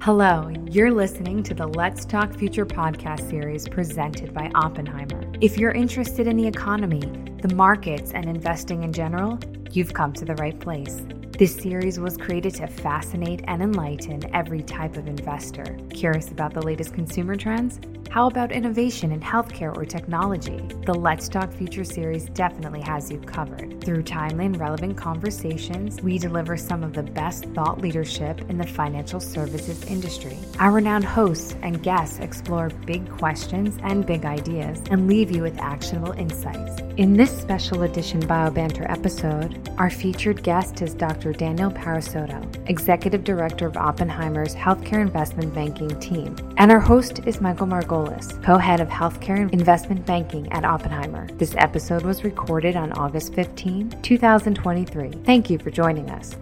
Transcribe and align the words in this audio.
Hello, 0.00 0.48
you're 0.70 0.92
listening 0.92 1.42
to 1.42 1.54
the 1.54 1.66
Let's 1.66 2.04
Talk 2.04 2.32
Future 2.32 2.64
podcast 2.64 3.28
series 3.28 3.68
presented 3.68 4.32
by 4.32 4.48
Oppenheimer. 4.54 5.20
If 5.40 5.58
you're 5.58 5.72
interested 5.72 6.28
in 6.28 6.36
the 6.36 6.46
economy, 6.46 7.02
the 7.42 7.54
markets, 7.54 8.12
and 8.12 8.26
investing 8.26 8.82
in 8.82 8.92
general, 8.92 9.38
you've 9.70 9.94
come 9.94 10.12
to 10.14 10.24
the 10.24 10.34
right 10.36 10.58
place. 10.58 11.02
This 11.38 11.54
series 11.54 12.00
was 12.00 12.16
created 12.16 12.54
to 12.56 12.66
fascinate 12.66 13.42
and 13.46 13.62
enlighten 13.62 14.34
every 14.34 14.60
type 14.62 14.96
of 14.96 15.06
investor. 15.06 15.78
Curious 15.90 16.32
about 16.32 16.52
the 16.52 16.62
latest 16.62 16.94
consumer 16.94 17.36
trends? 17.36 17.78
How 18.10 18.26
about 18.26 18.52
innovation 18.52 19.12
in 19.12 19.20
healthcare 19.20 19.76
or 19.76 19.84
technology? 19.84 20.66
The 20.86 20.94
Let's 20.94 21.28
Talk 21.28 21.52
Future 21.52 21.84
series 21.84 22.24
definitely 22.30 22.80
has 22.80 23.10
you 23.10 23.20
covered. 23.20 23.84
Through 23.84 24.04
timely 24.04 24.46
and 24.46 24.58
relevant 24.58 24.96
conversations, 24.96 26.00
we 26.00 26.18
deliver 26.18 26.56
some 26.56 26.82
of 26.82 26.94
the 26.94 27.02
best 27.02 27.44
thought 27.54 27.82
leadership 27.82 28.40
in 28.48 28.56
the 28.56 28.66
financial 28.66 29.20
services 29.20 29.84
industry. 29.84 30.38
Our 30.58 30.72
renowned 30.72 31.04
hosts 31.04 31.54
and 31.62 31.82
guests 31.82 32.18
explore 32.18 32.70
big 32.86 33.08
questions 33.10 33.78
and 33.82 34.06
big 34.06 34.24
ideas 34.24 34.82
and 34.90 35.06
leave 35.06 35.30
you 35.30 35.42
with 35.42 35.58
actionable 35.58 36.12
insights. 36.12 36.80
In 36.96 37.12
this 37.12 37.27
special 37.28 37.82
edition 37.82 38.20
BioBanter 38.22 38.90
episode, 38.90 39.70
our 39.78 39.90
featured 39.90 40.42
guest 40.42 40.82
is 40.82 40.94
Dr. 40.94 41.32
Daniel 41.32 41.70
Parisotto, 41.70 42.42
Executive 42.68 43.24
Director 43.24 43.66
of 43.66 43.76
Oppenheimer's 43.76 44.54
Healthcare 44.54 45.00
Investment 45.00 45.54
Banking 45.54 45.88
team. 46.00 46.36
And 46.56 46.72
our 46.72 46.80
host 46.80 47.20
is 47.26 47.40
Michael 47.40 47.66
Margolis, 47.66 48.42
co 48.42 48.58
head 48.58 48.80
of 48.80 48.88
healthcare 48.88 49.52
investment 49.52 50.04
banking 50.06 50.50
at 50.52 50.64
Oppenheimer. 50.64 51.26
This 51.34 51.54
episode 51.56 52.02
was 52.02 52.24
recorded 52.24 52.76
on 52.76 52.92
August 52.92 53.34
15, 53.34 53.90
2023. 54.02 55.10
Thank 55.24 55.50
you 55.50 55.58
for 55.58 55.70
joining 55.70 56.10
us. 56.10 56.36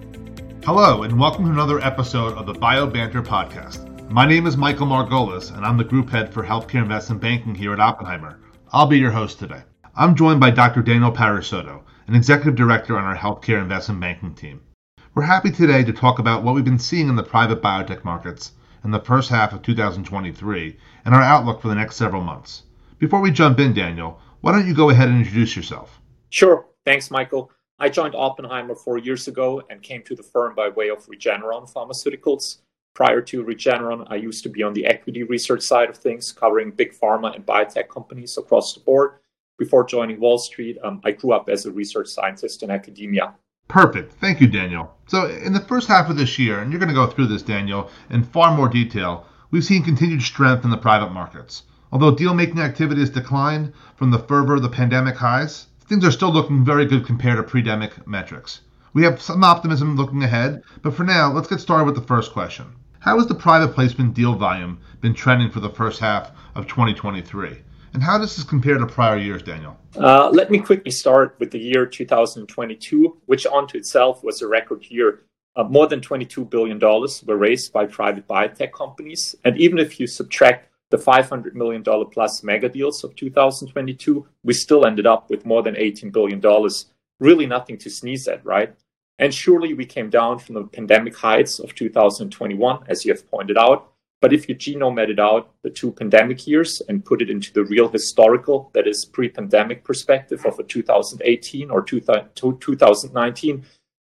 Hello, 0.65 1.03
and 1.03 1.19
welcome 1.19 1.45
to 1.45 1.51
another 1.51 1.81
episode 1.81 2.33
of 2.35 2.47
the 2.47 2.55
Bio 2.55 2.87
Banter 2.87 3.23
podcast. 3.23 4.11
My 4.11 4.27
name 4.27 4.47
is 4.47 4.57
Michael 4.57 4.87
Margolis, 4.87 5.55
and 5.57 5.65
I'm 5.65 5.77
the 5.77 5.85
group 5.85 6.11
head 6.11 6.33
for 6.33 6.45
healthcare 6.45 6.83
investment 6.83 7.21
banking 7.21 7.55
here 7.55 7.73
at 7.73 7.81
Oppenheimer. 7.81 8.39
I'll 8.73 8.87
be 8.87 8.99
your 8.99 9.11
host 9.11 9.39
today. 9.39 9.63
I'm 9.99 10.15
joined 10.15 10.41
by 10.41 10.51
Dr. 10.51 10.83
Daniel 10.83 11.11
Parisotto, 11.11 11.81
an 12.07 12.15
executive 12.15 12.55
director 12.55 12.99
on 12.99 13.05
our 13.05 13.17
healthcare 13.17 13.63
investment 13.63 13.99
banking 13.99 14.35
team. 14.35 14.61
We're 15.15 15.23
happy 15.23 15.51
today 15.51 15.85
to 15.85 15.93
talk 15.95 16.19
about 16.19 16.43
what 16.43 16.55
we've 16.55 16.67
been 16.67 16.79
seeing 16.79 17.09
in 17.09 17.17
the 17.17 17.23
private 17.23 17.63
biotech 17.63 18.05
markets 18.05 18.53
in 18.85 18.91
the 18.91 19.01
first 19.01 19.31
half 19.31 19.55
of 19.55 19.63
2023 19.63 20.77
and 21.07 21.15
our 21.15 21.23
outlook 21.23 21.63
for 21.63 21.69
the 21.69 21.75
next 21.75 21.97
several 21.97 22.21
months. 22.21 22.65
Before 22.99 23.23
we 23.23 23.31
jump 23.31 23.59
in, 23.59 23.73
Daniel, 23.73 24.21
why 24.43 24.53
don't 24.53 24.69
you 24.69 24.75
go 24.75 24.91
ahead 24.91 25.09
and 25.09 25.17
introduce 25.17 25.57
yourself? 25.57 25.99
Sure. 26.29 26.67
Thanks, 26.85 27.11
Michael. 27.11 27.51
I 27.79 27.89
joined 27.89 28.15
Oppenheimer 28.15 28.75
four 28.75 28.99
years 28.99 29.29
ago 29.29 29.63
and 29.71 29.81
came 29.81 30.03
to 30.03 30.15
the 30.15 30.23
firm 30.23 30.55
by 30.55 30.69
way 30.69 30.91
of 30.91 31.07
Regeneron 31.07 31.73
Pharmaceuticals. 31.73 32.59
Prior 32.93 33.23
to 33.23 33.43
Regeneron, 33.43 34.07
I 34.11 34.17
used 34.17 34.43
to 34.43 34.51
be 34.51 34.63
on 34.63 34.75
the 34.75 34.85
equity 34.85 35.23
research 35.23 35.63
side 35.63 35.89
of 35.89 35.97
things, 35.97 36.33
covering 36.33 36.71
big 36.71 36.93
pharma 36.93 37.35
and 37.35 37.47
biotech 37.47 37.89
companies 37.89 38.37
across 38.37 38.75
the 38.75 38.81
board. 38.81 39.13
Before 39.59 39.85
joining 39.85 40.21
Wall 40.21 40.37
Street, 40.37 40.77
um, 40.85 41.01
I 41.03 41.13
grew 41.13 41.33
up 41.33 41.49
as 41.49 41.65
a 41.65 41.73
research 41.73 42.09
scientist 42.09 42.63
in 42.63 42.71
academia. 42.71 43.35
Perfect. 43.69 44.13
Thank 44.21 44.43
you, 44.43 44.47
Daniel. 44.47 44.95
So, 45.07 45.29
in 45.31 45.55
the 45.55 45.61
first 45.61 45.89
half 45.89 46.11
of 46.11 46.19
this 46.19 46.39
year, 46.39 46.59
and 46.59 46.71
you're 46.71 46.79
going 46.79 46.91
to 46.91 46.95
go 46.95 47.07
through 47.07 47.29
this, 47.29 47.41
Daniel, 47.41 47.89
in 48.11 48.23
far 48.23 48.55
more 48.55 48.69
detail, 48.69 49.27
we've 49.51 49.65
seen 49.65 49.83
continued 49.83 50.21
strength 50.21 50.65
in 50.65 50.71
the 50.71 50.77
private 50.77 51.11
markets. 51.11 51.63
Although 51.91 52.15
deal 52.15 52.35
making 52.35 52.61
activity 52.61 53.01
has 53.01 53.09
declined 53.09 53.73
from 53.97 54.11
the 54.11 54.19
fervor 54.19 54.57
of 54.57 54.63
the 54.63 54.69
pandemic 54.69 55.17
highs, 55.17 55.69
things 55.87 56.05
are 56.05 56.11
still 56.11 56.31
looking 56.31 56.63
very 56.63 56.85
good 56.85 57.07
compared 57.07 57.39
to 57.39 57.43
pre 57.43 57.63
pandemic 57.63 58.07
metrics. 58.07 58.61
We 58.93 59.05
have 59.05 59.23
some 59.23 59.43
optimism 59.43 59.97
looking 59.97 60.23
ahead, 60.23 60.65
but 60.83 60.93
for 60.93 61.05
now, 61.05 61.33
let's 61.33 61.49
get 61.49 61.61
started 61.61 61.87
with 61.87 61.95
the 61.95 62.03
first 62.03 62.35
question. 62.35 62.67
How 62.99 63.17
has 63.17 63.27
the 63.27 63.35
private 63.35 63.75
placement 63.75 64.13
deal 64.13 64.35
volume 64.35 64.81
been 65.01 65.15
trending 65.15 65.51
for 65.51 65.61
the 65.61 65.71
first 65.71 66.01
half 66.01 66.31
of 66.55 66.67
2023? 66.67 67.63
And 67.97 68.03
how 68.03 68.19
does 68.19 68.37
this 68.37 68.45
compare 68.45 68.77
to 68.77 68.87
prior 68.87 69.17
years, 69.17 69.43
Daniel? 69.43 69.75
Uh, 69.97 70.29
let 70.29 70.51
me 70.51 70.59
quickly 70.59 70.91
start 70.91 71.35
with 71.39 71.51
the 71.51 71.59
year 71.59 71.87
2022, 71.87 73.17
which 73.25 73.47
onto 73.47 73.79
itself 73.79 74.23
was 74.23 74.43
a 74.43 74.47
record 74.47 74.85
year. 74.91 75.23
Uh, 75.57 75.65
more 75.65 75.87
than 75.87 76.03
$22 76.03 76.51
billion 76.51 76.79
were 76.79 77.39
raised 77.39 77.73
by 77.73 77.87
private 77.87 78.29
biotech 78.29 78.71
companies. 78.73 79.35
And 79.47 79.57
even 79.57 79.79
if 79.79 79.99
you 79.99 80.07
subtract 80.07 80.69
the 80.91 80.99
$500 80.99 81.55
million 81.55 81.83
plus 81.83 82.43
mega 82.43 82.69
deals 82.69 83.03
of 83.03 83.17
2022, 83.17 84.29
we 84.45 84.53
still 84.53 84.85
ended 84.85 85.07
up 85.07 85.31
with 85.31 85.47
more 85.47 85.63
than 85.63 85.75
$18 85.75 86.13
billion. 86.13 86.43
Really 87.19 87.47
nothing 87.47 87.79
to 87.79 87.89
sneeze 87.89 88.29
at, 88.29 88.45
right? 88.45 88.75
And 89.19 89.33
surely 89.33 89.73
we 89.73 89.87
came 89.87 90.11
down 90.11 90.39
from 90.39 90.57
the 90.57 90.65
pandemic 90.65 91.17
heights 91.17 91.61
of 91.61 91.75
2021, 91.75 92.85
as 92.89 93.07
you 93.07 93.15
have 93.15 93.27
pointed 93.31 93.57
out. 93.57 93.91
But 94.21 94.33
if 94.33 94.49
you 94.49 94.55
genome 94.55 95.01
edit 95.01 95.19
out 95.19 95.53
the 95.63 95.71
two 95.71 95.93
pandemic 95.93 96.47
years 96.47 96.81
and 96.89 97.05
put 97.05 97.21
it 97.21 97.31
into 97.31 97.53
the 97.53 97.65
real 97.65 97.89
historical, 97.89 98.71
that 98.73 98.87
is 98.87 99.05
pre 99.05 99.29
pandemic 99.29 99.85
perspective 99.85 100.47
of 100.47 100.59
a 100.59 100.63
2018 100.63 101.71
or 101.71 101.83
2019, 101.83 103.65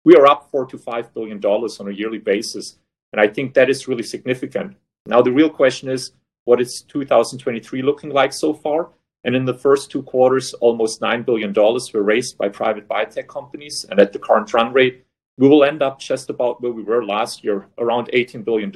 we 0.03 0.15
are 0.15 0.25
up 0.25 0.49
four 0.49 0.65
to 0.65 0.77
five 0.77 1.13
billion 1.13 1.39
dollars 1.39 1.79
on 1.79 1.87
a 1.87 1.91
yearly 1.91 2.17
basis. 2.17 2.77
And 3.13 3.21
I 3.21 3.27
think 3.27 3.53
that 3.53 3.69
is 3.69 3.87
really 3.87 4.03
significant. 4.03 4.75
Now, 5.05 5.21
the 5.21 5.31
real 5.31 5.49
question 5.49 5.89
is 5.89 6.13
what 6.45 6.61
is 6.61 6.81
2023 6.83 7.81
looking 7.81 8.09
like 8.09 8.33
so 8.33 8.53
far? 8.53 8.89
And 9.23 9.35
in 9.35 9.45
the 9.45 9.53
first 9.53 9.91
two 9.91 10.01
quarters, 10.01 10.53
almost 10.55 11.01
$9 11.01 11.25
billion 11.25 11.53
were 11.53 12.03
raised 12.03 12.37
by 12.37 12.49
private 12.49 12.87
biotech 12.87 13.27
companies. 13.27 13.85
And 13.89 13.99
at 13.99 14.13
the 14.13 14.19
current 14.19 14.51
run 14.53 14.73
rate, 14.73 15.05
we 15.37 15.47
will 15.47 15.63
end 15.63 15.81
up 15.81 15.99
just 15.99 16.29
about 16.29 16.61
where 16.61 16.71
we 16.71 16.83
were 16.83 17.05
last 17.05 17.43
year, 17.43 17.67
around 17.77 18.09
$18 18.13 18.43
billion, 18.43 18.71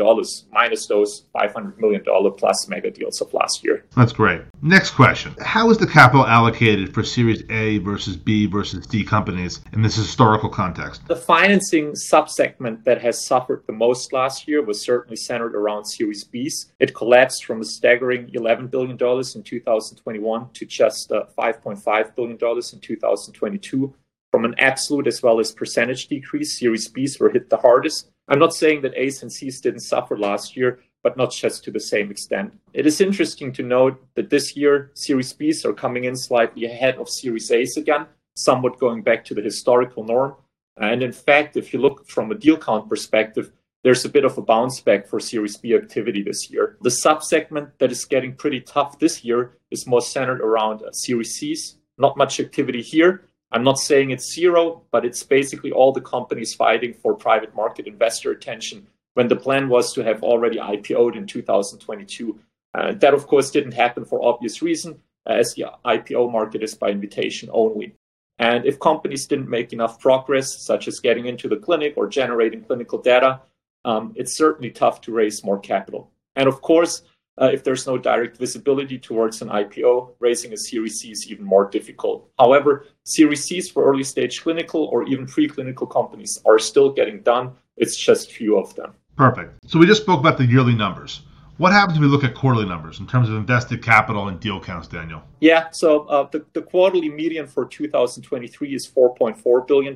minus 0.51 0.87
those 0.87 1.25
$500 1.35 1.77
million 1.77 2.03
plus 2.37 2.67
mega 2.67 2.89
deals 2.89 3.21
of 3.21 3.33
last 3.33 3.63
year. 3.63 3.85
That's 3.95 4.13
great. 4.13 4.41
Next 4.61 4.91
question 4.91 5.35
How 5.41 5.69
is 5.69 5.77
the 5.77 5.87
capital 5.87 6.25
allocated 6.25 6.93
for 6.93 7.03
Series 7.03 7.43
A 7.49 7.79
versus 7.79 8.15
B 8.15 8.45
versus 8.45 8.87
D 8.87 9.03
companies 9.03 9.61
in 9.73 9.81
this 9.81 9.95
historical 9.95 10.49
context? 10.49 11.07
The 11.07 11.15
financing 11.15 11.91
subsegment 11.91 12.83
that 12.85 13.01
has 13.01 13.25
suffered 13.25 13.63
the 13.67 13.73
most 13.73 14.13
last 14.13 14.47
year 14.47 14.63
was 14.63 14.81
certainly 14.81 15.17
centered 15.17 15.55
around 15.55 15.85
Series 15.85 16.23
Bs. 16.23 16.71
It 16.79 16.95
collapsed 16.95 17.45
from 17.45 17.61
a 17.61 17.65
staggering 17.65 18.27
$11 18.27 18.71
billion 18.71 18.93
in 18.93 19.43
2021 19.43 20.49
to 20.53 20.65
just 20.65 21.11
uh, 21.11 21.25
$5.5 21.37 22.15
billion 22.15 22.37
in 22.39 22.79
2022 22.79 23.93
from 24.35 24.43
an 24.43 24.55
absolute 24.57 25.07
as 25.07 25.23
well 25.23 25.39
as 25.39 25.53
percentage 25.53 26.07
decrease, 26.09 26.59
Series 26.59 26.91
Bs 26.91 27.21
were 27.21 27.29
hit 27.29 27.49
the 27.49 27.55
hardest. 27.55 28.11
I'm 28.27 28.37
not 28.37 28.53
saying 28.53 28.81
that 28.81 28.91
A's 28.97 29.21
and 29.21 29.31
C's 29.31 29.61
didn't 29.61 29.79
suffer 29.79 30.17
last 30.17 30.57
year, 30.57 30.81
but 31.03 31.15
not 31.15 31.31
just 31.31 31.63
to 31.63 31.71
the 31.71 31.79
same 31.79 32.11
extent. 32.11 32.53
It 32.73 32.85
is 32.85 32.99
interesting 32.99 33.53
to 33.53 33.63
note 33.63 33.97
that 34.15 34.29
this 34.29 34.57
year, 34.57 34.91
Series 34.93 35.31
Bs 35.31 35.63
are 35.63 35.71
coming 35.71 36.03
in 36.03 36.17
slightly 36.17 36.65
ahead 36.65 36.97
of 36.97 37.07
Series 37.07 37.49
A's 37.49 37.77
again, 37.77 38.07
somewhat 38.35 38.77
going 38.77 39.03
back 39.03 39.23
to 39.23 39.33
the 39.33 39.41
historical 39.41 40.03
norm. 40.03 40.35
And 40.75 41.01
in 41.01 41.13
fact, 41.13 41.55
if 41.55 41.71
you 41.71 41.79
look 41.79 42.05
from 42.05 42.29
a 42.29 42.35
deal 42.35 42.57
count 42.57 42.89
perspective, 42.89 43.53
there's 43.85 44.03
a 44.03 44.09
bit 44.09 44.25
of 44.25 44.37
a 44.37 44.41
bounce 44.41 44.81
back 44.81 45.07
for 45.07 45.21
Series 45.21 45.55
B 45.55 45.75
activity 45.75 46.23
this 46.23 46.51
year. 46.51 46.75
The 46.81 46.89
subsegment 46.89 47.71
that 47.77 47.89
is 47.89 48.03
getting 48.03 48.35
pretty 48.35 48.59
tough 48.59 48.99
this 48.99 49.23
year 49.23 49.51
is 49.71 49.87
more 49.87 50.01
centered 50.01 50.41
around 50.41 50.83
Series 50.91 51.35
C's. 51.35 51.77
Not 51.97 52.17
much 52.17 52.41
activity 52.41 52.81
here, 52.81 53.29
I'm 53.51 53.63
not 53.63 53.79
saying 53.79 54.11
it's 54.11 54.33
zero, 54.33 54.83
but 54.91 55.05
it's 55.05 55.23
basically 55.23 55.71
all 55.71 55.91
the 55.91 56.01
companies 56.01 56.53
fighting 56.53 56.93
for 56.93 57.13
private 57.13 57.55
market 57.55 57.87
investor 57.87 58.31
attention 58.31 58.87
when 59.13 59.27
the 59.27 59.35
plan 59.35 59.69
was 59.69 59.93
to 59.93 60.03
have 60.03 60.23
already 60.23 60.57
IPO'd 60.57 61.15
in 61.15 61.25
2022. 61.25 62.39
Uh, 62.73 62.93
that, 62.93 63.13
of 63.13 63.27
course, 63.27 63.51
didn't 63.51 63.73
happen 63.73 64.03
for 64.03 64.23
obvious 64.23 64.61
reason, 64.61 64.99
as 65.25 65.53
the 65.53 65.65
IPO 65.85 66.31
market 66.31 66.61
is 66.61 66.75
by 66.75 66.89
invitation 66.89 67.49
only. 67.53 67.95
And 68.37 68.65
if 68.65 68.79
companies 68.79 69.27
didn't 69.27 69.49
make 69.49 69.71
enough 69.71 69.99
progress, 69.99 70.61
such 70.61 70.87
as 70.87 70.99
getting 70.99 71.25
into 71.25 71.47
the 71.47 71.55
clinic 71.55 71.93
or 71.95 72.07
generating 72.07 72.63
clinical 72.63 72.99
data, 73.01 73.39
um, 73.85 74.13
it's 74.15 74.35
certainly 74.35 74.71
tough 74.71 74.99
to 75.01 75.13
raise 75.13 75.43
more 75.43 75.59
capital. 75.59 76.11
And 76.35 76.49
of 76.49 76.61
course, 76.61 77.03
if 77.41 77.63
there's 77.63 77.85
no 77.85 77.97
direct 77.97 78.37
visibility 78.37 78.97
towards 78.97 79.41
an 79.41 79.49
IPO, 79.49 80.15
raising 80.19 80.53
a 80.53 80.57
Series 80.57 80.99
C 80.99 81.11
is 81.11 81.29
even 81.29 81.45
more 81.45 81.69
difficult. 81.69 82.29
However, 82.39 82.85
Series 83.03 83.45
Cs 83.45 83.69
for 83.69 83.83
early 83.89 84.03
stage 84.03 84.41
clinical 84.41 84.85
or 84.85 85.03
even 85.03 85.25
preclinical 85.25 85.89
companies 85.89 86.41
are 86.45 86.59
still 86.59 86.91
getting 86.91 87.21
done. 87.21 87.51
It's 87.77 87.97
just 87.97 88.31
few 88.31 88.57
of 88.57 88.73
them. 88.75 88.93
Perfect. 89.17 89.53
So 89.65 89.79
we 89.79 89.85
just 89.85 90.01
spoke 90.01 90.19
about 90.19 90.37
the 90.37 90.45
yearly 90.45 90.75
numbers. 90.75 91.21
What 91.57 91.71
happens 91.71 91.97
if 91.97 92.01
we 92.01 92.07
look 92.07 92.25
at 92.25 92.35
quarterly 92.35 92.65
numbers 92.65 92.99
in 92.99 93.07
terms 93.07 93.29
of 93.29 93.35
invested 93.35 93.81
capital 93.81 94.27
and 94.27 94.37
deal 94.41 94.59
counts, 94.59 94.89
Daniel? 94.89 95.23
Yeah, 95.39 95.69
so 95.69 96.01
uh, 96.07 96.27
the, 96.29 96.45
the 96.51 96.61
quarterly 96.61 97.07
median 97.07 97.47
for 97.47 97.65
2023 97.65 98.75
is 98.75 98.85
$4.4 98.85 99.65
billion, 99.65 99.95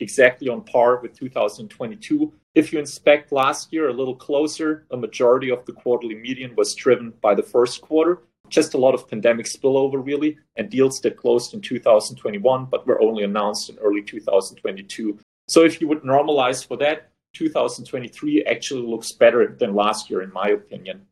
exactly 0.00 0.48
on 0.48 0.62
par 0.62 0.98
with 1.00 1.16
2022. 1.16 2.32
If 2.56 2.72
you 2.72 2.78
inspect 2.78 3.32
last 3.32 3.70
year 3.70 3.90
a 3.90 3.92
little 3.92 4.16
closer, 4.16 4.86
a 4.90 4.96
majority 4.96 5.50
of 5.50 5.66
the 5.66 5.74
quarterly 5.74 6.14
median 6.14 6.56
was 6.56 6.74
driven 6.74 7.12
by 7.20 7.34
the 7.34 7.42
first 7.42 7.82
quarter. 7.82 8.22
Just 8.48 8.72
a 8.72 8.78
lot 8.78 8.94
of 8.94 9.06
pandemic 9.06 9.44
spillover, 9.44 10.02
really, 10.02 10.38
and 10.56 10.70
deals 10.70 10.98
that 11.02 11.18
closed 11.18 11.52
in 11.52 11.60
2021 11.60 12.64
but 12.64 12.86
were 12.86 13.02
only 13.02 13.24
announced 13.24 13.68
in 13.68 13.76
early 13.76 14.00
2022. 14.00 15.18
So 15.48 15.64
if 15.64 15.82
you 15.82 15.88
would 15.88 16.00
normalize 16.00 16.66
for 16.66 16.78
that, 16.78 17.10
2023 17.34 18.44
actually 18.44 18.86
looks 18.86 19.12
better 19.12 19.54
than 19.60 19.74
last 19.74 20.08
year, 20.08 20.22
in 20.22 20.32
my 20.32 20.46
opinion. 20.46 21.02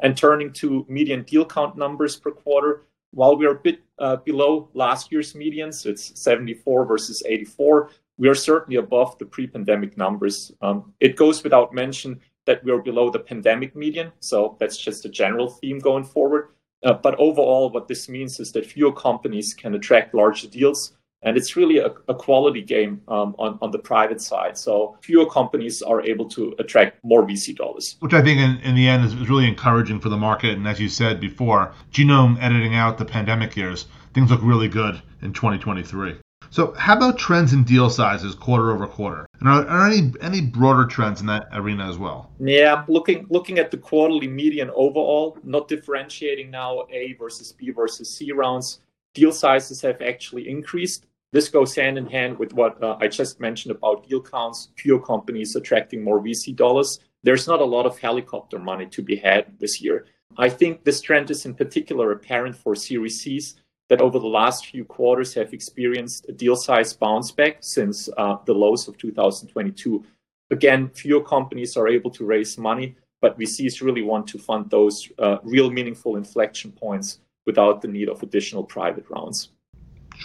And 0.00 0.16
turning 0.16 0.52
to 0.54 0.84
median 0.88 1.22
deal 1.22 1.44
count 1.44 1.76
numbers 1.76 2.16
per 2.16 2.32
quarter, 2.32 2.86
while 3.12 3.36
we 3.36 3.46
are 3.46 3.56
a 3.56 3.60
bit 3.60 3.80
uh, 3.98 4.16
below 4.16 4.68
last 4.74 5.10
year's 5.10 5.32
medians, 5.32 5.86
it's 5.86 6.20
74 6.20 6.84
versus 6.86 7.22
84, 7.26 7.90
we 8.18 8.28
are 8.28 8.34
certainly 8.34 8.78
above 8.78 9.16
the 9.18 9.26
pre 9.26 9.46
pandemic 9.46 9.96
numbers. 9.96 10.52
Um, 10.60 10.92
it 11.00 11.16
goes 11.16 11.42
without 11.42 11.72
mention 11.72 12.20
that 12.46 12.62
we 12.64 12.72
are 12.72 12.82
below 12.82 13.10
the 13.10 13.18
pandemic 13.18 13.76
median, 13.76 14.12
so 14.20 14.56
that's 14.58 14.76
just 14.76 15.04
a 15.04 15.08
general 15.08 15.50
theme 15.50 15.78
going 15.78 16.04
forward. 16.04 16.50
Uh, 16.84 16.94
but 16.94 17.18
overall, 17.18 17.70
what 17.70 17.88
this 17.88 18.08
means 18.08 18.38
is 18.40 18.52
that 18.52 18.66
fewer 18.66 18.92
companies 18.92 19.54
can 19.54 19.74
attract 19.74 20.14
larger 20.14 20.48
deals 20.48 20.97
and 21.22 21.36
it's 21.36 21.56
really 21.56 21.78
a, 21.78 21.92
a 22.08 22.14
quality 22.14 22.62
game 22.62 23.00
um, 23.08 23.34
on, 23.38 23.58
on 23.60 23.70
the 23.70 23.78
private 23.78 24.20
side. 24.20 24.56
So 24.56 24.96
fewer 25.02 25.28
companies 25.28 25.82
are 25.82 26.02
able 26.02 26.28
to 26.30 26.54
attract 26.58 27.02
more 27.04 27.26
VC 27.26 27.56
dollars. 27.56 27.96
Which 28.00 28.14
I 28.14 28.22
think 28.22 28.38
in, 28.38 28.58
in 28.60 28.74
the 28.74 28.88
end 28.88 29.04
is, 29.04 29.14
is 29.14 29.28
really 29.28 29.48
encouraging 29.48 30.00
for 30.00 30.08
the 30.08 30.16
market. 30.16 30.56
And 30.56 30.66
as 30.66 30.80
you 30.80 30.88
said 30.88 31.20
before, 31.20 31.72
genome 31.92 32.40
editing 32.40 32.74
out 32.74 32.98
the 32.98 33.04
pandemic 33.04 33.56
years, 33.56 33.86
things 34.14 34.30
look 34.30 34.40
really 34.42 34.68
good 34.68 35.02
in 35.22 35.32
2023. 35.32 36.16
So, 36.50 36.72
how 36.72 36.96
about 36.96 37.18
trends 37.18 37.52
in 37.52 37.62
deal 37.64 37.90
sizes 37.90 38.34
quarter 38.34 38.70
over 38.70 38.86
quarter? 38.86 39.26
And 39.40 39.48
are, 39.50 39.66
are 39.66 39.86
any 39.86 40.14
any 40.22 40.40
broader 40.40 40.86
trends 40.86 41.20
in 41.20 41.26
that 41.26 41.46
arena 41.52 41.86
as 41.86 41.98
well? 41.98 42.30
Yeah, 42.40 42.84
looking 42.88 43.26
looking 43.28 43.58
at 43.58 43.70
the 43.70 43.76
quarterly 43.76 44.28
median 44.28 44.70
overall, 44.70 45.36
not 45.44 45.68
differentiating 45.68 46.50
now 46.50 46.86
A 46.90 47.12
versus 47.18 47.52
B 47.52 47.70
versus 47.70 48.08
C 48.08 48.32
rounds 48.32 48.80
deal 49.18 49.32
sizes 49.32 49.80
have 49.82 50.00
actually 50.00 50.48
increased. 50.48 51.06
This 51.32 51.48
goes 51.48 51.74
hand 51.74 51.98
in 51.98 52.06
hand 52.06 52.38
with 52.38 52.54
what 52.54 52.82
uh, 52.82 52.96
I 53.00 53.08
just 53.08 53.38
mentioned 53.38 53.76
about 53.76 54.08
deal 54.08 54.22
counts, 54.22 54.68
fewer 54.76 55.00
companies 55.00 55.56
attracting 55.56 56.02
more 56.02 56.20
VC 56.20 56.56
dollars. 56.56 57.00
There's 57.22 57.46
not 57.46 57.60
a 57.60 57.64
lot 57.64 57.84
of 57.84 57.98
helicopter 57.98 58.58
money 58.58 58.86
to 58.86 59.02
be 59.02 59.16
had 59.16 59.58
this 59.58 59.80
year. 59.82 60.06
I 60.38 60.48
think 60.48 60.84
this 60.84 61.00
trend 61.00 61.30
is 61.30 61.44
in 61.44 61.54
particular 61.54 62.12
apparent 62.12 62.56
for 62.56 62.74
Series 62.74 63.20
Cs 63.20 63.56
that 63.88 64.00
over 64.00 64.18
the 64.18 64.26
last 64.26 64.66
few 64.66 64.84
quarters 64.84 65.34
have 65.34 65.52
experienced 65.52 66.26
a 66.28 66.32
deal 66.32 66.56
size 66.56 66.92
bounce 66.92 67.30
back 67.30 67.58
since 67.60 68.08
uh, 68.16 68.36
the 68.44 68.54
lows 68.54 68.86
of 68.88 68.96
2022. 68.98 70.04
Again, 70.50 70.88
fewer 70.90 71.22
companies 71.22 71.76
are 71.76 71.88
able 71.88 72.10
to 72.12 72.24
raise 72.24 72.56
money, 72.56 72.96
but 73.20 73.38
VCs 73.38 73.82
really 73.82 74.02
want 74.02 74.26
to 74.28 74.38
fund 74.38 74.70
those 74.70 75.08
uh, 75.18 75.38
real 75.42 75.70
meaningful 75.70 76.16
inflection 76.16 76.72
points 76.72 77.20
without 77.46 77.82
the 77.82 77.88
need 77.88 78.08
of 78.08 78.22
additional 78.22 78.62
private 78.62 79.04
rounds. 79.10 79.50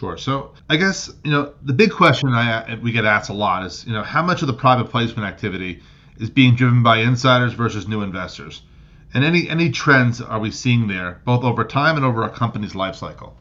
Sure. 0.03 0.17
So 0.17 0.51
I 0.69 0.75
guess 0.75 1.09
you 1.23 1.31
know 1.31 1.53
the 1.61 1.71
big 1.71 1.89
question 1.89 2.27
I 2.33 2.77
we 2.83 2.91
get 2.91 3.05
asked 3.05 3.29
a 3.29 3.33
lot 3.33 3.65
is 3.65 3.87
you 3.87 3.93
know 3.93 4.03
how 4.03 4.21
much 4.21 4.41
of 4.41 4.47
the 4.47 4.53
private 4.53 4.89
placement 4.89 5.25
activity 5.25 5.81
is 6.17 6.29
being 6.29 6.55
driven 6.55 6.83
by 6.83 6.97
insiders 6.97 7.53
versus 7.53 7.87
new 7.87 8.01
investors, 8.01 8.63
and 9.13 9.23
any 9.23 9.47
any 9.47 9.71
trends 9.71 10.19
are 10.19 10.39
we 10.39 10.51
seeing 10.51 10.89
there 10.89 11.21
both 11.23 11.45
over 11.45 11.63
time 11.63 11.95
and 11.95 12.03
over 12.03 12.23
a 12.23 12.29
company's 12.29 12.75
life 12.75 12.95
cycle? 12.95 13.37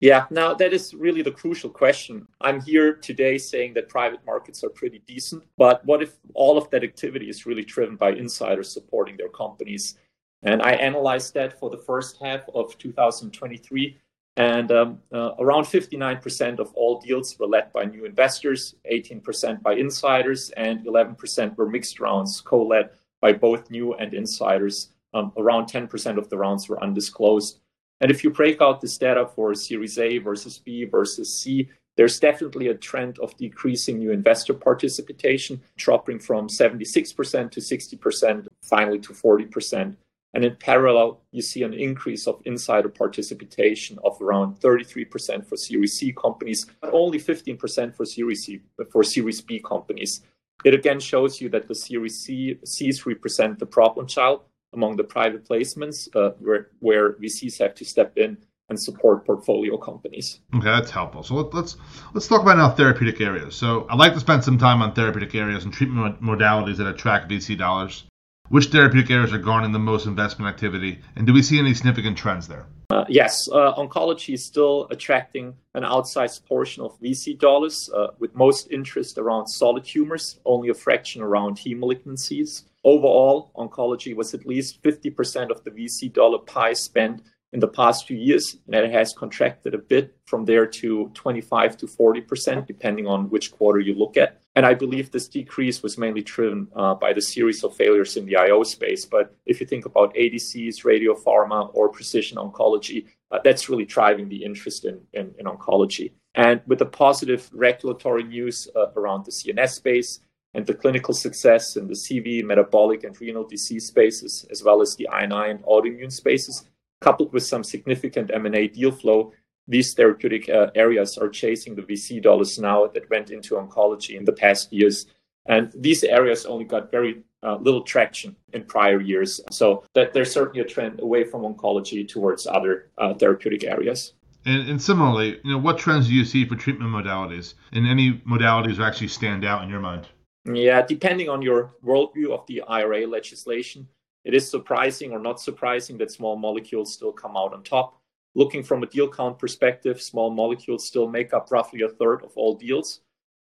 Yeah, 0.00 0.24
now 0.30 0.54
that 0.54 0.72
is 0.72 0.94
really 0.94 1.20
the 1.20 1.32
crucial 1.32 1.68
question. 1.68 2.26
I'm 2.40 2.62
here 2.62 2.94
today 2.94 3.36
saying 3.36 3.74
that 3.74 3.90
private 3.90 4.24
markets 4.24 4.64
are 4.64 4.70
pretty 4.70 5.02
decent, 5.06 5.42
but 5.58 5.84
what 5.84 6.02
if 6.02 6.14
all 6.32 6.56
of 6.56 6.70
that 6.70 6.82
activity 6.82 7.28
is 7.28 7.44
really 7.44 7.64
driven 7.64 7.96
by 7.96 8.12
insiders 8.12 8.72
supporting 8.72 9.18
their 9.18 9.28
companies? 9.28 9.98
And 10.42 10.62
I 10.62 10.70
analyzed 10.70 11.34
that 11.34 11.60
for 11.60 11.68
the 11.68 11.76
first 11.76 12.16
half 12.22 12.48
of 12.54 12.78
2023. 12.78 13.98
And 14.40 14.72
um, 14.72 14.98
uh, 15.12 15.32
around 15.38 15.64
59% 15.64 16.60
of 16.60 16.72
all 16.72 16.98
deals 16.98 17.38
were 17.38 17.46
led 17.46 17.70
by 17.74 17.84
new 17.84 18.06
investors, 18.06 18.74
18% 18.90 19.60
by 19.60 19.74
insiders, 19.74 20.48
and 20.56 20.82
11% 20.86 21.58
were 21.58 21.68
mixed 21.68 22.00
rounds, 22.00 22.40
co 22.40 22.62
led 22.62 22.88
by 23.20 23.34
both 23.34 23.70
new 23.70 23.92
and 23.92 24.14
insiders. 24.14 24.92
Um, 25.12 25.30
around 25.36 25.66
10% 25.66 26.16
of 26.16 26.30
the 26.30 26.38
rounds 26.38 26.70
were 26.70 26.82
undisclosed. 26.82 27.60
And 28.00 28.10
if 28.10 28.24
you 28.24 28.30
break 28.30 28.62
out 28.62 28.80
this 28.80 28.96
data 28.96 29.26
for 29.26 29.54
Series 29.54 29.98
A 29.98 30.16
versus 30.16 30.56
B 30.56 30.86
versus 30.86 31.38
C, 31.38 31.68
there's 31.98 32.18
definitely 32.18 32.68
a 32.68 32.74
trend 32.74 33.18
of 33.18 33.36
decreasing 33.36 33.98
new 33.98 34.10
investor 34.10 34.54
participation, 34.54 35.60
dropping 35.76 36.18
from 36.18 36.48
76% 36.48 37.50
to 37.50 37.60
60%, 37.60 38.46
finally 38.62 39.00
to 39.00 39.12
40%. 39.12 39.96
And 40.32 40.44
in 40.44 40.56
parallel, 40.56 41.20
you 41.32 41.42
see 41.42 41.62
an 41.64 41.74
increase 41.74 42.26
of 42.26 42.40
insider 42.44 42.88
participation 42.88 43.98
of 44.04 44.20
around 44.22 44.60
33% 44.60 45.44
for 45.44 45.56
Series 45.56 45.98
C 45.98 46.12
companies, 46.12 46.66
but 46.80 46.92
only 46.92 47.18
15% 47.18 47.96
for 47.96 48.04
Series 48.04 48.44
C 48.44 48.60
for 48.92 49.02
Series 49.02 49.40
B 49.40 49.60
companies. 49.60 50.22
It 50.64 50.74
again 50.74 51.00
shows 51.00 51.40
you 51.40 51.48
that 51.48 51.66
the 51.66 51.74
Series 51.74 52.20
C 52.20 52.58
Cs 52.64 53.06
represent 53.06 53.58
the 53.58 53.66
problem 53.66 54.06
child 54.06 54.42
among 54.72 54.96
the 54.96 55.04
private 55.04 55.48
placements, 55.48 56.08
uh, 56.14 56.30
where, 56.38 56.68
where 56.78 57.14
VCs 57.14 57.58
have 57.58 57.74
to 57.74 57.84
step 57.84 58.16
in 58.16 58.36
and 58.68 58.80
support 58.80 59.26
portfolio 59.26 59.76
companies. 59.76 60.40
Okay, 60.54 60.64
that's 60.64 60.90
helpful. 60.90 61.24
So 61.24 61.34
let, 61.34 61.52
let's 61.52 61.76
let's 62.14 62.28
talk 62.28 62.40
about 62.40 62.56
now 62.56 62.70
therapeutic 62.70 63.20
areas. 63.20 63.56
So 63.56 63.86
I'd 63.90 63.98
like 63.98 64.14
to 64.14 64.20
spend 64.20 64.44
some 64.44 64.58
time 64.58 64.80
on 64.80 64.94
therapeutic 64.94 65.34
areas 65.34 65.64
and 65.64 65.72
treatment 65.72 66.22
modalities 66.22 66.76
that 66.76 66.86
attract 66.86 67.28
VC 67.28 67.58
dollars. 67.58 68.04
Which 68.50 68.66
therapeutic 68.66 69.12
areas 69.12 69.32
are 69.32 69.38
garnering 69.38 69.70
the 69.70 69.78
most 69.78 70.06
investment 70.06 70.52
activity, 70.52 70.98
and 71.14 71.24
do 71.24 71.32
we 71.32 71.40
see 71.40 71.60
any 71.60 71.72
significant 71.72 72.18
trends 72.18 72.48
there? 72.48 72.66
Uh, 72.90 73.04
yes, 73.08 73.48
uh, 73.52 73.74
oncology 73.74 74.34
is 74.34 74.44
still 74.44 74.88
attracting 74.90 75.54
an 75.74 75.84
outsized 75.84 76.44
portion 76.46 76.82
of 76.82 77.00
VC 77.00 77.38
dollars, 77.38 77.88
uh, 77.94 78.08
with 78.18 78.34
most 78.34 78.66
interest 78.72 79.18
around 79.18 79.46
solid 79.46 79.84
tumors, 79.84 80.40
only 80.44 80.68
a 80.68 80.74
fraction 80.74 81.22
around 81.22 81.58
heme 81.58 81.78
malignancies. 81.78 82.64
Overall, 82.82 83.52
oncology 83.54 84.16
was 84.16 84.34
at 84.34 84.44
least 84.44 84.82
50% 84.82 85.52
of 85.52 85.62
the 85.62 85.70
VC 85.70 86.12
dollar 86.12 86.38
pie 86.38 86.72
spent 86.72 87.22
in 87.52 87.60
the 87.60 87.68
past 87.68 88.08
few 88.08 88.16
years, 88.16 88.56
and 88.66 88.74
it 88.74 88.90
has 88.90 89.14
contracted 89.16 89.74
a 89.74 89.78
bit 89.78 90.16
from 90.26 90.44
there 90.44 90.66
to 90.66 91.08
25 91.14 91.76
to 91.76 91.86
40%, 91.86 92.66
depending 92.66 93.06
on 93.06 93.30
which 93.30 93.52
quarter 93.52 93.78
you 93.78 93.94
look 93.94 94.16
at. 94.16 94.39
And 94.56 94.66
I 94.66 94.74
believe 94.74 95.10
this 95.10 95.28
decrease 95.28 95.82
was 95.82 95.96
mainly 95.96 96.22
driven 96.22 96.68
uh, 96.74 96.94
by 96.94 97.12
the 97.12 97.22
series 97.22 97.62
of 97.62 97.76
failures 97.76 98.16
in 98.16 98.26
the 98.26 98.36
IO 98.36 98.64
space. 98.64 99.04
But 99.04 99.34
if 99.46 99.60
you 99.60 99.66
think 99.66 99.86
about 99.86 100.14
ADCs, 100.14 100.84
radiopharma, 100.84 101.70
or 101.72 101.88
precision 101.88 102.36
oncology, 102.36 103.06
uh, 103.30 103.38
that's 103.44 103.68
really 103.68 103.84
driving 103.84 104.28
the 104.28 104.44
interest 104.44 104.84
in, 104.84 105.00
in, 105.12 105.32
in, 105.38 105.46
oncology. 105.46 106.12
And 106.34 106.60
with 106.66 106.80
the 106.80 106.86
positive 106.86 107.48
regulatory 107.52 108.24
news 108.24 108.68
uh, 108.74 108.90
around 108.96 109.24
the 109.24 109.30
CNS 109.30 109.70
space, 109.70 110.20
and 110.54 110.66
the 110.66 110.74
clinical 110.74 111.14
success 111.14 111.76
in 111.76 111.86
the 111.86 111.94
CV, 111.94 112.44
metabolic, 112.44 113.04
and 113.04 113.18
renal 113.20 113.46
disease 113.46 113.86
spaces, 113.86 114.44
as 114.50 114.64
well 114.64 114.80
as 114.80 114.96
the 114.96 115.08
I&I 115.08 115.46
and 115.46 115.62
autoimmune 115.62 116.10
spaces, 116.10 116.64
coupled 117.00 117.32
with 117.32 117.44
some 117.44 117.62
significant 117.62 118.30
M&A 118.34 118.66
deal 118.68 118.90
flow, 118.90 119.32
these 119.70 119.94
therapeutic 119.94 120.48
uh, 120.48 120.70
areas 120.74 121.16
are 121.16 121.28
chasing 121.28 121.76
the 121.76 121.82
VC 121.82 122.20
dollars 122.20 122.58
now 122.58 122.88
that 122.88 123.08
went 123.08 123.30
into 123.30 123.54
oncology 123.54 124.16
in 124.16 124.24
the 124.24 124.32
past 124.32 124.72
years. 124.72 125.06
And 125.46 125.72
these 125.74 126.02
areas 126.02 126.44
only 126.44 126.64
got 126.64 126.90
very 126.90 127.22
uh, 127.42 127.56
little 127.56 127.82
traction 127.82 128.36
in 128.52 128.64
prior 128.64 129.00
years. 129.00 129.40
So 129.50 129.84
that 129.94 130.12
there's 130.12 130.32
certainly 130.32 130.60
a 130.60 130.64
trend 130.64 131.00
away 131.00 131.24
from 131.24 131.42
oncology 131.42 132.06
towards 132.06 132.46
other 132.46 132.90
uh, 132.98 133.14
therapeutic 133.14 133.64
areas. 133.64 134.14
And, 134.44 134.68
and, 134.68 134.82
similarly, 134.82 135.38
you 135.44 135.52
know, 135.52 135.58
what 135.58 135.78
trends 135.78 136.08
do 136.08 136.14
you 136.14 136.24
see 136.24 136.46
for 136.46 136.56
treatment 136.56 136.90
modalities? 136.90 137.54
And 137.72 137.86
any 137.86 138.14
modalities 138.26 138.78
that 138.78 138.86
actually 138.86 139.08
stand 139.08 139.44
out 139.44 139.62
in 139.62 139.68
your 139.68 139.80
mind? 139.80 140.08
Yeah, 140.46 140.82
depending 140.82 141.28
on 141.28 141.42
your 141.42 141.74
worldview 141.84 142.30
of 142.32 142.46
the 142.46 142.62
IRA 142.62 143.06
legislation, 143.06 143.86
it 144.24 144.34
is 144.34 144.50
surprising 144.50 145.12
or 145.12 145.18
not 145.18 145.40
surprising 145.40 145.98
that 145.98 146.10
small 146.10 146.36
molecules 146.36 146.92
still 146.92 147.12
come 147.12 147.36
out 147.36 147.52
on 147.52 147.62
top. 147.62 147.99
Looking 148.34 148.62
from 148.62 148.82
a 148.82 148.86
deal 148.86 149.08
count 149.08 149.38
perspective, 149.38 150.00
small 150.00 150.30
molecules 150.30 150.86
still 150.86 151.08
make 151.08 151.34
up 151.34 151.50
roughly 151.50 151.82
a 151.82 151.88
third 151.88 152.22
of 152.22 152.32
all 152.36 152.54
deals. 152.54 153.00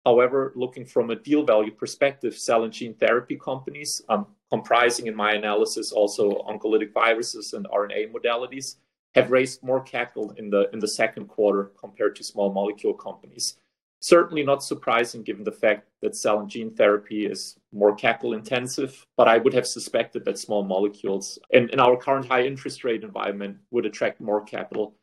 However, 0.05 0.53
looking 0.55 0.85
from 0.85 1.09
a 1.09 1.15
deal 1.15 1.43
value 1.43 1.71
perspective, 1.71 2.37
cell 2.37 2.63
and 2.63 2.71
gene 2.71 2.93
therapy 2.93 3.35
companies, 3.35 4.03
um, 4.09 4.27
comprising 4.51 5.07
in 5.07 5.15
my 5.15 5.33
analysis 5.33 5.91
also 5.91 6.43
oncolytic 6.43 6.93
viruses 6.93 7.53
and 7.53 7.65
RNA 7.65 8.13
modalities, 8.13 8.75
have 9.15 9.31
raised 9.31 9.63
more 9.63 9.81
capital 9.81 10.31
in 10.37 10.49
the 10.49 10.69
in 10.73 10.79
the 10.79 10.87
second 10.87 11.25
quarter 11.27 11.71
compared 11.79 12.15
to 12.17 12.23
small 12.23 12.53
molecule 12.53 12.93
companies. 12.93 13.57
Certainly 14.05 14.43
not 14.43 14.63
surprising 14.63 15.23
given 15.23 15.43
the 15.43 15.51
fact 15.51 15.87
that 16.03 16.15
cell 16.15 16.39
and 16.39 16.47
gene 16.47 16.69
therapy 16.69 17.25
is 17.25 17.55
more 17.73 17.95
capital 17.95 18.33
intensive, 18.33 19.03
but 19.17 19.27
I 19.27 19.39
would 19.39 19.55
have 19.55 19.65
suspected 19.65 20.23
that 20.25 20.37
small 20.37 20.63
molecules 20.63 21.39
in, 21.49 21.69
in 21.69 21.79
our 21.79 21.97
current 21.97 22.27
high 22.27 22.43
interest 22.43 22.83
rate 22.83 23.03
environment 23.03 23.57
would 23.71 23.87
attract 23.87 24.21
more 24.21 24.43
capital. 24.43 24.93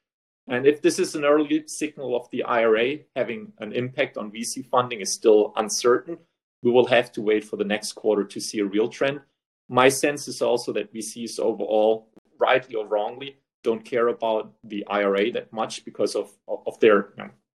And 0.46 0.68
if 0.68 0.80
this 0.82 1.00
is 1.00 1.16
an 1.16 1.24
early 1.24 1.64
signal 1.66 2.14
of 2.14 2.30
the 2.30 2.44
IRA 2.44 2.98
having 3.16 3.52
an 3.58 3.72
impact 3.72 4.16
on 4.18 4.30
VC 4.30 4.64
funding 4.64 5.00
is 5.00 5.12
still 5.12 5.52
uncertain, 5.56 6.16
we 6.62 6.70
will 6.70 6.86
have 6.86 7.10
to 7.10 7.22
wait 7.22 7.42
for 7.42 7.56
the 7.56 7.64
next 7.64 7.94
quarter 7.94 8.22
to 8.22 8.38
see 8.38 8.60
a 8.60 8.64
real 8.64 8.86
trend. 8.86 9.20
My 9.68 9.88
sense 9.88 10.28
is 10.28 10.40
also 10.40 10.72
that 10.74 10.94
VCs 10.94 11.40
overall, 11.40 12.06
rightly 12.38 12.76
or 12.76 12.86
wrongly, 12.86 13.38
don't 13.64 13.84
care 13.84 14.06
about 14.06 14.52
the 14.62 14.86
IRA 14.86 15.32
that 15.32 15.52
much 15.52 15.84
because 15.84 16.14
of, 16.14 16.30
of 16.46 16.78
their 16.78 17.14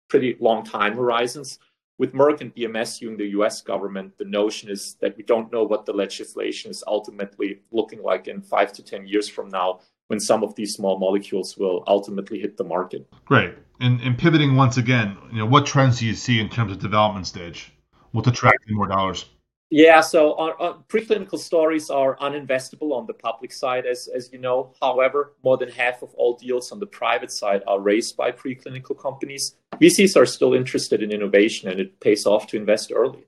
pretty 0.08 0.36
long 0.40 0.64
time 0.64 0.96
horizons. 0.96 1.58
with 1.98 2.12
Merck 2.12 2.42
and 2.42 2.54
BMS 2.54 2.98
suing 2.98 3.16
the 3.16 3.28
US 3.38 3.62
government, 3.62 4.18
the 4.18 4.24
notion 4.26 4.68
is 4.68 4.96
that 5.00 5.16
we 5.16 5.22
don't 5.22 5.50
know 5.50 5.64
what 5.64 5.86
the 5.86 5.94
legislation 5.94 6.70
is 6.70 6.84
ultimately 6.86 7.62
looking 7.70 8.02
like 8.02 8.28
in 8.28 8.42
five 8.42 8.70
to 8.74 8.82
10 8.82 9.06
years 9.06 9.28
from 9.28 9.48
now 9.48 9.80
when 10.08 10.20
some 10.20 10.44
of 10.44 10.54
these 10.54 10.74
small 10.74 10.98
molecules 10.98 11.56
will 11.56 11.82
ultimately 11.86 12.38
hit 12.38 12.56
the 12.56 12.64
market. 12.64 13.08
Great. 13.24 13.54
And, 13.80 14.00
and 14.02 14.16
pivoting 14.16 14.56
once 14.56 14.76
again, 14.76 15.16
you 15.32 15.38
know, 15.38 15.46
what 15.46 15.66
trends 15.66 15.98
do 15.98 16.06
you 16.06 16.14
see 16.14 16.38
in 16.38 16.48
terms 16.48 16.72
of 16.72 16.78
development 16.78 17.26
stage? 17.26 17.72
What's 18.12 18.28
attracting 18.28 18.76
more 18.76 18.86
dollars? 18.86 19.26
Yeah, 19.68 20.00
so 20.00 20.36
our, 20.38 20.60
our, 20.60 20.76
preclinical 20.88 21.38
stories 21.40 21.90
are 21.90 22.16
uninvestable 22.18 22.92
on 22.92 23.04
the 23.06 23.14
public 23.14 23.52
side, 23.52 23.84
as, 23.84 24.08
as 24.14 24.32
you 24.32 24.38
know. 24.38 24.72
However, 24.80 25.32
more 25.42 25.56
than 25.56 25.68
half 25.68 26.02
of 26.02 26.14
all 26.14 26.36
deals 26.36 26.70
on 26.70 26.78
the 26.78 26.86
private 26.86 27.32
side 27.32 27.62
are 27.66 27.80
raised 27.80 28.16
by 28.16 28.30
preclinical 28.30 28.96
companies. 28.96 29.56
VCs 29.80 30.16
are 30.16 30.26
still 30.26 30.54
interested 30.54 31.02
in 31.02 31.12
innovation, 31.12 31.68
and 31.70 31.80
it 31.80 32.00
pays 32.00 32.26
off 32.26 32.46
to 32.48 32.56
invest 32.56 32.92
early. 32.94 33.24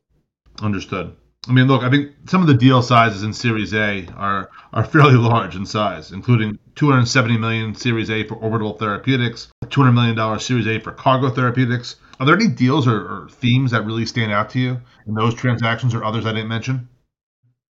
Understood. 0.61 1.14
I 1.49 1.52
mean, 1.52 1.67
look, 1.67 1.83
I 1.83 1.90
think 1.90 2.12
some 2.26 2.43
of 2.43 2.47
the 2.47 2.55
deal 2.55 2.83
sizes 2.83 3.23
in 3.23 3.33
Series 3.33 3.73
A 3.73 4.07
are 4.17 4.50
are 4.73 4.85
fairly 4.85 5.14
large 5.31 5.57
in 5.57 5.64
size, 5.64 6.12
including 6.12 6.59
270 6.75 7.38
million 7.38 7.75
Series 7.75 8.11
A 8.11 8.25
for 8.25 8.35
orbital 8.35 8.76
therapeutics, 8.76 9.49
200 9.71 9.93
million 9.93 10.17
dollar 10.17 10.38
Series 10.38 10.67
A 10.67 10.78
for 10.78 10.93
cargo 10.93 11.31
therapeutics. 11.31 11.97
Are 12.21 12.26
there 12.26 12.35
any 12.35 12.49
deals 12.49 12.87
or, 12.88 12.97
or, 12.97 13.28
themes 13.31 13.71
that 13.71 13.87
really 13.87 14.05
stand 14.05 14.33
out 14.33 14.50
to 14.50 14.59
you 14.59 14.81
in 15.07 15.14
those 15.14 15.35
transactions 15.35 15.95
or 15.95 16.02
others 16.02 16.26
I 16.26 16.33
didn't 16.33 16.49
mention? 16.49 16.88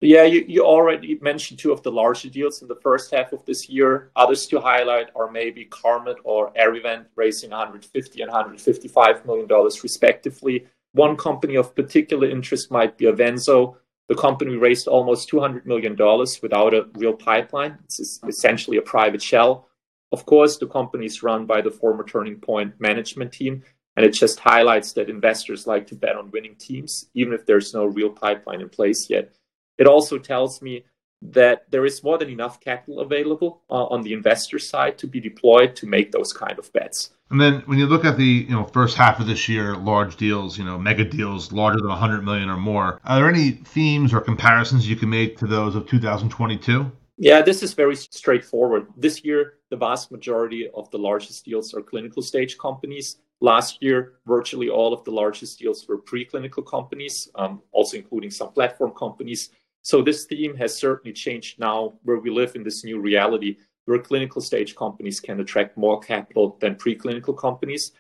Yeah, 0.05 0.25
you, 0.25 0.45
you 0.47 0.65
already 0.65 1.19
mentioned 1.23 1.59
two 1.59 1.73
of 1.73 1.83
the 1.83 1.91
larger 1.91 2.29
deals 2.29 2.63
in 2.63 2.69
the 2.69 2.77
first 2.77 3.11
half 3.13 3.33
of 3.33 3.45
this 3.47 3.69
year. 3.69 4.11
Others 4.17 4.47
to 4.49 4.61
highlight 4.61 5.09
are 5.17 5.31
maybe 5.31 5.65
Carmot 5.65 6.19
or 6.25 6.53
ArriVent 6.53 7.07
raising 7.17 7.51
150 7.51 8.21
and 8.21 8.31
155 8.31 9.27
million 9.27 9.47
dollars 9.47 9.83
respectively 9.83 10.67
one 10.95 11.17
company 11.17 11.57
of 11.57 11.75
particular 11.75 12.29
interest 12.29 12.71
might 12.71 12.97
be 12.97 13.07
Avenzo. 13.07 13.77
The 14.09 14.15
company 14.15 14.57
raised 14.57 14.87
almost 14.87 15.31
$200 15.31 15.67
million 15.67 15.97
without 16.41 16.73
a 16.73 16.87
real 16.95 17.13
pipeline. 17.13 17.79
It's 17.85 18.21
essentially 18.27 18.77
a 18.77 18.83
private 18.83 19.21
shell. 19.21 19.69
Of 20.13 20.25
course, 20.25 20.57
the 20.57 20.69
company 20.69 21.07
is 21.07 21.23
run 21.23 21.47
by 21.47 21.63
the 21.63 21.71
former 21.71 22.05
Turning 22.05 22.37
Point 22.37 22.81
management 22.81 23.33
team, 23.33 23.65
and 23.97 24.07
it 24.07 24.11
just 24.11 24.39
highlights 24.39 24.93
that 24.93 25.11
investors 25.11 25.67
like 25.67 25.87
to 25.89 25.97
bet 25.97 26.17
on 26.17 26.31
winning 26.31 26.55
teams, 26.57 27.07
even 27.15 27.33
if 27.33 27.45
there's 27.45 27.75
no 27.75 27.87
real 27.87 28.11
pipeline 28.11 28.61
in 28.61 28.69
place 28.69 29.11
yet. 29.11 29.35
It 29.79 29.87
also 29.87 30.19
tells 30.19 30.63
me 30.63 30.85
that 31.23 31.71
there 31.71 31.87
is 31.87 32.03
more 32.05 32.19
than 32.19 32.29
enough 32.29 32.61
capital 32.61 33.01
available 33.01 33.63
uh, 33.71 33.87
on 33.87 34.03
the 34.03 34.13
investor 34.13 34.59
side 34.59 34.99
to 34.99 35.07
be 35.07 35.21
deployed 35.21 35.75
to 35.77 35.87
make 35.87 36.13
those 36.13 36.33
kind 36.33 36.59
of 36.59 36.71
bets. 36.73 37.11
And 37.31 37.41
then 37.41 37.63
when 37.67 37.79
you 37.79 37.87
look 37.87 38.05
at 38.05 38.19
the 38.19 38.47
you 38.49 38.55
know 38.55 38.65
first 38.65 38.97
half 38.97 39.19
of 39.21 39.27
this 39.27 39.49
year, 39.49 39.77
large 39.77 40.17
deals, 40.17 40.59
you 40.59 40.65
know 40.65 40.79
mega 40.79 41.05
deals 41.05 41.51
larger 41.53 41.79
than 41.79 41.89
100 41.89 42.23
million 42.25 42.51
or 42.51 42.59
more, 42.59 43.01
are 43.05 43.17
there 43.17 43.29
any 43.29 43.53
themes 43.53 44.13
or 44.13 44.21
comparisons 44.21 44.89
you 44.89 44.97
can 44.97 45.09
make 45.09 45.39
to 45.39 45.47
those 45.47 45.75
of 45.75 45.89
2022? 45.89 46.93
Yeah, 47.17 47.43
this 47.43 47.63
is 47.63 47.75
very 47.75 47.97
straightforward. 47.97 48.89
This 48.97 49.25
year, 49.25 49.55
the 49.71 49.77
vast 49.77 50.11
majority 50.11 50.69
of 50.75 50.91
the 50.91 50.99
largest 50.99 51.45
deals 51.45 51.73
are 51.73 51.81
clinical 51.81 52.23
stage 52.23 52.59
companies. 52.59 53.19
Last 53.41 53.79
year, 53.81 54.15
virtually 54.27 54.69
all 54.69 54.93
of 54.93 55.05
the 55.05 55.13
largest 55.13 55.59
deals 55.59 55.87
were 55.87 56.01
preclinical 56.01 56.67
companies, 56.67 57.29
um, 57.37 57.63
also 57.73 57.97
including 57.97 58.31
some 58.31 58.53
platform 58.53 58.93
companies. 58.99 59.51
So 59.85 60.03
this 60.03 60.25
theme 60.25 60.57
has 60.57 60.77
certainly 60.77 61.13
changed 61.13 61.61
now 61.61 61.95
where 62.03 62.19
we 62.19 62.31
live 62.31 62.57
in 62.57 62.65
this 62.65 62.85
new 62.85 63.01
reality 63.01 63.59
where 63.85 63.99
clinical 63.99 64.41
stage 64.41 64.75
companies 64.75 65.21
can 65.21 65.39
attract 65.41 65.77
more 65.77 66.01
capital 66.01 66.57
than 66.61 66.75
preclinical 66.75 67.37
companies. 67.37 67.93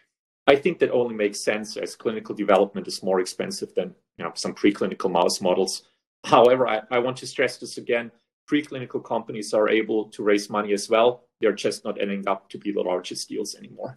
I 0.46 0.56
think 0.56 0.78
that 0.78 0.90
only 0.90 1.14
makes 1.14 1.40
sense 1.40 1.76
as 1.76 1.94
clinical 1.94 2.34
development 2.34 2.88
is 2.88 3.02
more 3.02 3.20
expensive 3.20 3.74
than 3.74 3.94
you 4.18 4.24
know, 4.24 4.32
some 4.34 4.54
preclinical 4.54 5.10
mouse 5.10 5.40
models. 5.40 5.84
However, 6.24 6.66
I, 6.66 6.80
I 6.90 6.98
want 6.98 7.18
to 7.18 7.26
stress 7.26 7.58
this 7.58 7.78
again 7.78 8.10
preclinical 8.50 9.02
companies 9.02 9.54
are 9.54 9.68
able 9.68 10.08
to 10.10 10.22
raise 10.22 10.50
money 10.50 10.72
as 10.72 10.88
well. 10.88 11.24
They're 11.40 11.52
just 11.52 11.84
not 11.84 12.00
ending 12.00 12.26
up 12.28 12.48
to 12.50 12.58
be 12.58 12.72
the 12.72 12.80
largest 12.80 13.28
deals 13.28 13.54
anymore. 13.54 13.96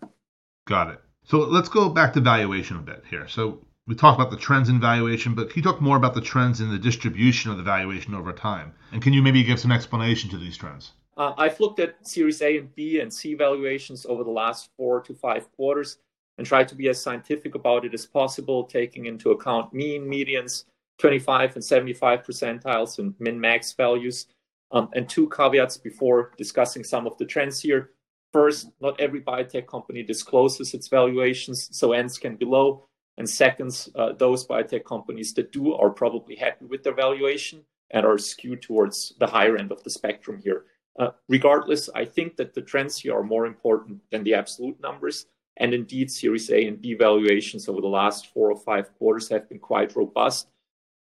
Got 0.68 0.90
it. 0.90 1.02
So 1.24 1.40
let's 1.40 1.70
go 1.70 1.90
back 1.90 2.14
to 2.14 2.22
valuation 2.22 2.78
a 2.78 2.82
bit 2.82 3.04
here. 3.10 3.28
So 3.28 3.66
we 3.88 3.96
talked 3.96 4.20
about 4.20 4.30
the 4.30 4.38
trends 4.38 4.68
in 4.68 4.82
valuation, 4.82 5.34
but 5.34 5.50
can 5.50 5.60
you 5.60 5.64
talk 5.64 5.82
more 5.82 5.96
about 5.96 6.14
the 6.14 6.22
trends 6.22 6.60
in 6.60 6.70
the 6.70 6.78
distribution 6.78 7.50
of 7.50 7.58
the 7.58 7.64
valuation 7.64 8.14
over 8.14 8.34
time? 8.34 8.74
And 8.92 9.02
can 9.02 9.14
you 9.14 9.22
maybe 9.22 9.44
give 9.44 9.60
some 9.60 9.72
explanation 9.72 10.30
to 10.32 10.38
these 10.38 10.58
trends? 10.58 10.92
Uh, 11.16 11.34
I've 11.38 11.60
looked 11.60 11.80
at 11.80 12.06
Series 12.06 12.42
A 12.42 12.58
and 12.58 12.76
B 12.76 13.00
and 13.00 13.12
C 13.12 13.34
valuations 13.34 14.06
over 14.06 14.24
the 14.24 14.30
last 14.30 14.70
four 14.76 15.02
to 15.02 15.14
five 15.16 15.50
quarters 15.54 16.00
and 16.38 16.46
tried 16.46 16.68
to 16.68 16.76
be 16.76 16.90
as 16.90 17.02
scientific 17.02 17.56
about 17.56 17.86
it 17.86 17.94
as 17.94 18.06
possible, 18.06 18.66
taking 18.66 19.06
into 19.06 19.32
account 19.32 19.74
mean, 19.74 20.04
medians, 20.04 20.66
25 21.00 21.56
and 21.56 21.64
75 21.64 22.24
percentiles, 22.24 23.00
and 23.00 23.16
min 23.20 23.40
max 23.40 23.72
values. 23.72 24.28
Um, 24.72 24.90
and 24.94 25.08
two 25.08 25.30
caveats 25.30 25.78
before 25.78 26.34
discussing 26.38 26.84
some 26.84 27.08
of 27.08 27.18
the 27.18 27.26
trends 27.26 27.62
here. 27.62 27.92
First, 28.34 28.70
not 28.82 29.00
every 29.00 29.22
biotech 29.22 29.66
company 29.66 30.04
discloses 30.04 30.74
its 30.74 30.90
valuations, 30.90 31.70
so 31.72 31.94
ends 31.94 32.18
can 32.18 32.36
be 32.36 32.46
low. 32.46 32.88
And 33.18 33.30
second, 33.30 33.90
uh, 33.96 34.14
those 34.14 34.46
biotech 34.46 34.86
companies 34.86 35.34
that 35.34 35.52
do 35.52 35.74
are 35.74 35.90
probably 35.90 36.36
happy 36.36 36.66
with 36.66 36.84
their 36.84 36.94
valuation 36.94 37.64
and 37.92 38.06
are 38.06 38.18
skewed 38.18 38.62
towards 38.62 39.14
the 39.20 39.28
higher 39.28 39.58
end 39.58 39.72
of 39.72 39.84
the 39.84 39.90
spectrum 39.90 40.40
here. 40.44 40.66
Uh, 41.00 41.12
regardless, 41.30 41.90
I 41.96 42.06
think 42.06 42.38
that 42.38 42.54
the 42.54 42.62
trends 42.62 42.98
here 42.98 43.16
are 43.16 43.24
more 43.24 43.46
important 43.46 44.02
than 44.12 44.24
the 44.24 44.34
absolute 44.34 44.80
numbers. 44.82 45.26
And 45.58 45.74
indeed, 45.74 46.12
Series 46.12 46.50
A 46.52 46.68
and 46.68 46.82
B 46.82 46.94
valuations 46.94 47.68
over 47.68 47.82
the 47.82 47.88
last 47.88 48.28
four 48.28 48.52
or 48.52 48.58
five 48.58 48.94
quarters 48.98 49.30
have 49.30 49.50
been 49.50 49.60
quite 49.60 49.96
robust. 49.96 50.48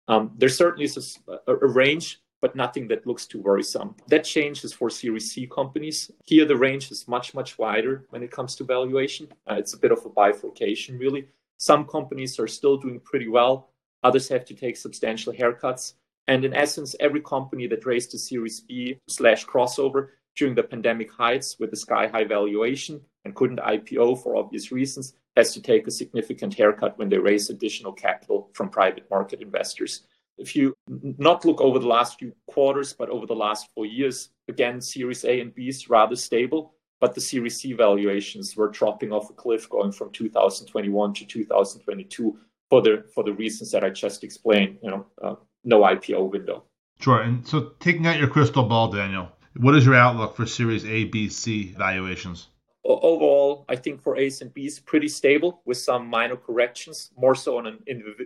Um, 0.07 0.31
there 0.37 0.49
certainly 0.49 0.85
is 0.85 1.19
a, 1.27 1.53
a, 1.53 1.67
range, 1.67 2.19
but 2.41 2.55
nothing 2.55 2.87
that 2.87 3.05
looks 3.05 3.27
too 3.27 3.41
worrisome. 3.41 3.95
That 4.07 4.23
changes 4.23 4.73
for 4.73 4.89
Series 4.89 5.31
C 5.31 5.45
companies. 5.45 6.09
Here, 6.25 6.45
the 6.45 6.55
range 6.55 6.89
is 6.89 7.07
much, 7.07 7.35
much 7.35 7.59
wider 7.59 8.05
when 8.09 8.23
it 8.23 8.31
comes 8.31 8.55
to 8.55 8.63
valuation. 8.63 9.27
Uh, 9.47 9.55
it's 9.55 9.75
a 9.75 9.77
bit 9.77 9.91
of 9.91 10.03
a 10.05 10.09
bifurcation, 10.09 10.97
really. 10.97 11.27
Some 11.59 11.85
companies 11.85 12.39
are 12.39 12.47
still 12.47 12.77
doing 12.77 13.01
pretty 13.01 13.27
well. 13.27 13.69
Others 14.03 14.29
have 14.29 14.45
to 14.45 14.53
take 14.53 14.77
substantial 14.77 15.33
haircuts. 15.33 15.93
And 16.27 16.45
in 16.45 16.53
essence, 16.53 16.95
every 16.99 17.21
company 17.21 17.67
that 17.67 17.85
raised 17.85 18.13
a 18.13 18.17
Series 18.17 18.61
B 18.61 18.97
slash 19.07 19.45
crossover 19.45 20.09
during 20.37 20.55
the 20.55 20.63
pandemic 20.63 21.11
heights 21.11 21.57
with 21.59 21.73
a 21.73 21.75
sky 21.75 22.07
high 22.07 22.23
valuation 22.23 23.01
and 23.25 23.35
couldn't 23.35 23.59
IPO 23.59 24.23
for 24.23 24.37
obvious 24.37 24.71
reasons 24.71 25.13
has 25.35 25.53
to 25.53 25.61
take 25.61 25.85
a 25.85 25.91
significant 25.91 26.53
haircut 26.53 26.97
when 26.97 27.09
they 27.09 27.17
raise 27.17 27.49
additional 27.49 27.91
capital 27.91 28.49
from 28.53 28.69
private 28.69 29.05
market 29.09 29.41
investors. 29.41 30.03
If 30.37 30.55
you 30.55 30.73
not 30.87 31.43
look 31.43 31.59
over 31.59 31.79
the 31.79 31.87
last 31.87 32.19
few 32.19 32.31
quarters, 32.47 32.93
but 32.93 33.09
over 33.09 33.25
the 33.25 33.35
last 33.35 33.67
four 33.75 33.85
years, 33.85 34.29
again, 34.47 34.79
Series 34.79 35.25
A 35.25 35.41
and 35.41 35.53
B 35.53 35.67
is 35.67 35.89
rather 35.89 36.15
stable 36.15 36.73
but 36.99 37.15
the 37.15 37.21
Series 37.21 37.57
C 37.57 37.73
valuations 37.73 38.55
were 38.55 38.69
dropping 38.69 39.11
off 39.11 39.29
a 39.29 39.33
cliff 39.33 39.69
going 39.69 39.91
from 39.91 40.11
2021 40.11 41.13
to 41.13 41.25
2022 41.25 42.37
for 42.69 42.81
the 42.81 43.03
for 43.13 43.23
the 43.23 43.33
reasons 43.33 43.71
that 43.71 43.83
I 43.83 43.89
just 43.89 44.23
explained. 44.23 44.77
You 44.83 44.89
know, 44.91 45.05
uh, 45.21 45.35
no 45.63 45.81
IPO 45.81 46.31
window. 46.31 46.63
Sure. 46.99 47.21
And 47.21 47.47
so, 47.47 47.71
taking 47.79 48.05
out 48.07 48.19
your 48.19 48.27
crystal 48.27 48.63
ball, 48.63 48.91
Daniel, 48.91 49.29
what 49.57 49.75
is 49.75 49.85
your 49.85 49.95
outlook 49.95 50.35
for 50.35 50.45
Series 50.45 50.85
A, 50.85 51.05
B, 51.05 51.29
C 51.29 51.73
valuations? 51.77 52.49
Overall, 52.85 53.65
I 53.69 53.75
think 53.75 54.01
for 54.01 54.17
A's 54.17 54.41
and 54.41 54.53
B's, 54.53 54.79
pretty 54.79 55.09
stable 55.09 55.61
with 55.65 55.77
some 55.77 56.07
minor 56.07 56.37
corrections, 56.37 57.11
more 57.15 57.35
so 57.35 57.57
on 57.57 57.67
an 57.67 57.79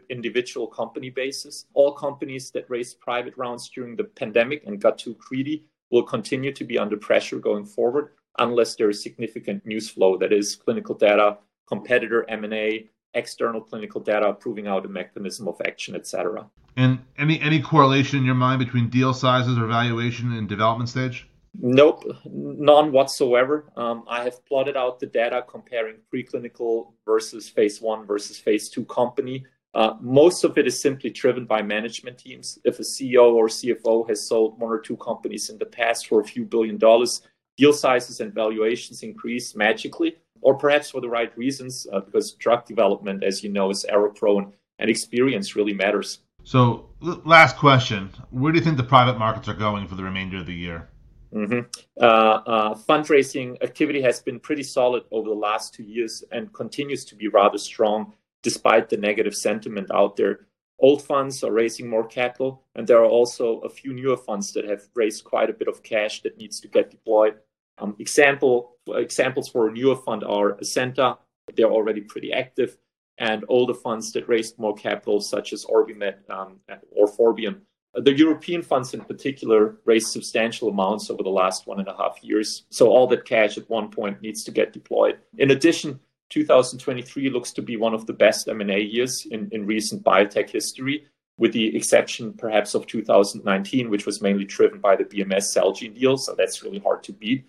individual 0.10 0.68
company 0.68 1.10
basis. 1.10 1.65
All 1.74 1.92
companies 1.92 2.50
that 2.51 2.70
raised 2.70 3.01
private 3.01 3.36
rounds 3.36 3.68
during 3.70 3.96
the 3.96 4.06
pandemic 4.06 4.63
and 4.65 4.80
got 4.80 4.98
too 4.98 5.18
greedy 5.20 5.65
will 5.92 6.03
continue 6.03 6.53
to 6.53 6.63
be 6.63 6.77
under 6.77 6.96
pressure 6.96 7.39
going 7.39 7.65
forward 7.65 8.12
unless 8.40 8.75
there 8.75 8.90
is 8.90 9.02
significant 9.04 9.66
news 9.66 9.90
flow 9.90 10.18
that 10.18 10.34
is 10.34 10.56
clinical 10.56 10.96
data, 10.96 11.38
competitor 11.68 12.30
M&A, 12.30 12.90
external 13.13 13.62
clinical 13.62 14.02
data 14.02 14.34
proving 14.34 14.68
out 14.68 14.86
a 14.86 14.90
mechanism 14.90 15.48
of 15.48 15.62
action, 15.66 15.96
etc. 15.96 16.50
And 16.75 17.00
any 17.18 17.40
any 17.42 17.62
correlation 17.62 18.20
in 18.20 18.25
your 18.25 18.36
mind 18.36 18.60
between 18.60 18.90
deal 18.90 19.13
sizes 19.13 19.58
or 19.58 19.68
valuation 19.68 20.34
and 20.34 20.50
development 20.50 20.90
stage? 20.90 21.28
Nope, 21.60 22.04
none 22.25 22.92
whatsoever. 22.92 23.72
Um, 23.78 24.06
I 24.08 24.24
have 24.24 24.44
plotted 24.46 24.75
out 24.75 25.00
the 25.00 25.06
data 25.06 25.46
comparing 25.48 25.98
preclinical 26.12 26.94
versus 27.06 27.48
phase 27.48 27.80
one 27.80 28.08
versus 28.08 28.40
phase 28.40 28.70
two 28.70 28.86
company. 28.86 29.46
Uh, 29.75 29.96
most 30.02 30.44
of 30.44 30.58
it 30.58 30.68
is 30.68 30.82
simply 30.82 31.10
driven 31.10 31.46
by 31.46 31.62
management 31.62 32.18
teams. 32.18 32.60
If 32.63 32.80
a 32.80 32.84
CEO 32.84 33.34
or 33.34 33.48
CFO 33.48 34.08
has 34.08 34.28
sold 34.28 34.60
one 34.60 34.72
or 34.72 34.80
two 34.80 34.98
companies 34.98 35.50
in 35.50 35.58
the 35.58 35.66
past 35.66 36.08
for 36.08 36.22
a 36.22 36.24
few 36.24 36.46
billion 36.46 36.78
dollars, 36.78 37.22
deal 37.57 37.74
sizes 37.74 38.19
and 38.19 38.33
valuations 38.33 39.03
increase 39.03 39.55
magically, 39.55 40.15
or 40.41 40.55
perhaps 40.55 40.89
for 40.89 41.01
the 41.01 41.10
right 41.10 41.36
reasons, 41.38 41.88
uh, 41.91 42.00
because 42.00 42.33
drug 42.33 42.65
development, 42.65 43.24
as 43.24 43.43
you 43.43 43.50
know, 43.50 43.69
is 43.69 43.86
error 43.86 44.10
prone 44.10 44.53
and 44.79 44.89
experience 44.89 45.55
really 45.55 45.74
matters. 45.74 46.19
So, 46.43 46.89
last 47.00 47.57
question 47.57 48.10
Where 48.31 48.51
do 48.51 48.57
you 48.57 48.63
think 48.63 48.77
the 48.77 48.83
private 48.83 49.17
markets 49.17 49.48
are 49.48 49.53
going 49.53 49.88
for 49.88 49.95
the 49.95 50.03
remainder 50.03 50.38
of 50.38 50.45
the 50.45 50.53
year? 50.53 50.89
Mm-hmm. 51.33 51.62
Uh, 52.00 52.05
uh, 52.05 52.75
fundraising 52.75 53.62
activity 53.63 54.01
has 54.01 54.22
been 54.22 54.39
pretty 54.39 54.62
solid 54.62 55.03
over 55.12 55.29
the 55.29 55.36
last 55.36 55.74
two 55.74 55.83
years 55.83 56.24
and 56.31 56.53
continues 56.53 57.05
to 57.05 57.15
be 57.15 57.27
rather 57.27 57.57
strong. 57.57 58.13
despite 58.43 58.89
the 58.89 58.98
negative 58.98 59.33
sentiment 59.33 59.89
out 59.91 60.17
there. 60.17 60.41
Old 60.84 61.02
funds 61.02 61.46
are 61.46 61.54
raising 61.54 61.90
more 61.90 62.06
capital, 62.06 62.62
and 62.75 62.86
there 62.86 62.98
are 62.98 63.06
also 63.06 63.60
a 63.60 63.70
few 63.70 63.94
newer 63.94 64.18
funds 64.18 64.52
that 64.52 64.66
have 64.66 64.82
raised 64.94 65.24
quite 65.24 65.50
a 65.50 65.54
bit 65.54 65.70
of 65.70 65.82
cash 65.82 66.22
that 66.24 66.38
needs 66.38 66.60
to 66.60 66.68
get 66.68 66.92
deployed. 66.92 67.36
Um, 67.78 67.96
example 68.00 68.75
examples 68.90 69.48
for 69.48 69.70
a 69.70 69.72
newer 69.72 69.96
fund 69.96 70.25
are 70.25 70.58
Ascenta, 70.58 71.18
they're 71.56 71.72
already 71.72 72.02
pretty 72.02 72.34
active, 72.34 72.75
and 73.18 73.46
older 73.48 73.74
funds 73.74 74.12
that 74.12 74.28
raised 74.28 74.60
more 74.60 74.75
capital, 74.75 75.22
such 75.22 75.54
as 75.54 75.63
Orbimed 75.63 76.18
um, 76.30 76.60
or 76.92 77.08
Forbion. 77.08 77.62
The 77.96 78.18
European 78.18 78.62
funds 78.62 78.94
in 78.94 79.06
particular 79.06 79.78
raised 79.86 80.08
substantial 80.08 80.68
amounts 80.68 81.10
over 81.10 81.24
the 81.24 81.30
last 81.30 81.66
one 81.66 81.80
and 81.80 81.88
a 81.88 81.96
half 81.96 82.22
years. 82.22 82.66
So 82.72 82.90
all 82.90 83.08
that 83.08 83.24
cash 83.24 83.58
at 83.58 83.70
one 83.70 83.90
point 83.90 84.22
needs 84.22 84.44
to 84.44 84.52
get 84.52 84.74
deployed. 84.74 85.20
In 85.38 85.52
addition, 85.52 86.02
2023 86.34 87.30
looks 87.30 87.52
to 87.52 87.62
be 87.62 87.78
one 87.78 87.94
of 87.94 88.08
the 88.08 88.13
best 88.13 88.50
M&A 88.50 88.80
years 88.80 89.28
in, 89.30 89.66
recent 89.68 90.04
biotech 90.04 90.50
history, 90.50 91.06
with 91.38 91.54
the 91.54 91.75
exception 91.75 92.34
perhaps 92.34 92.74
of 92.74 92.88
2019, 92.88 93.90
which 93.90 94.08
was 94.08 94.20
mainly 94.20 94.44
driven 94.44 94.80
by 94.80 94.96
the 94.96 95.04
BMS 95.04 95.56
Celgene 95.56 95.94
deal. 95.98 96.18
So 96.18 96.34
that's 96.36 96.63
really 96.63 96.80
hard 96.80 97.04
to 97.04 97.13
beat. 97.13 97.46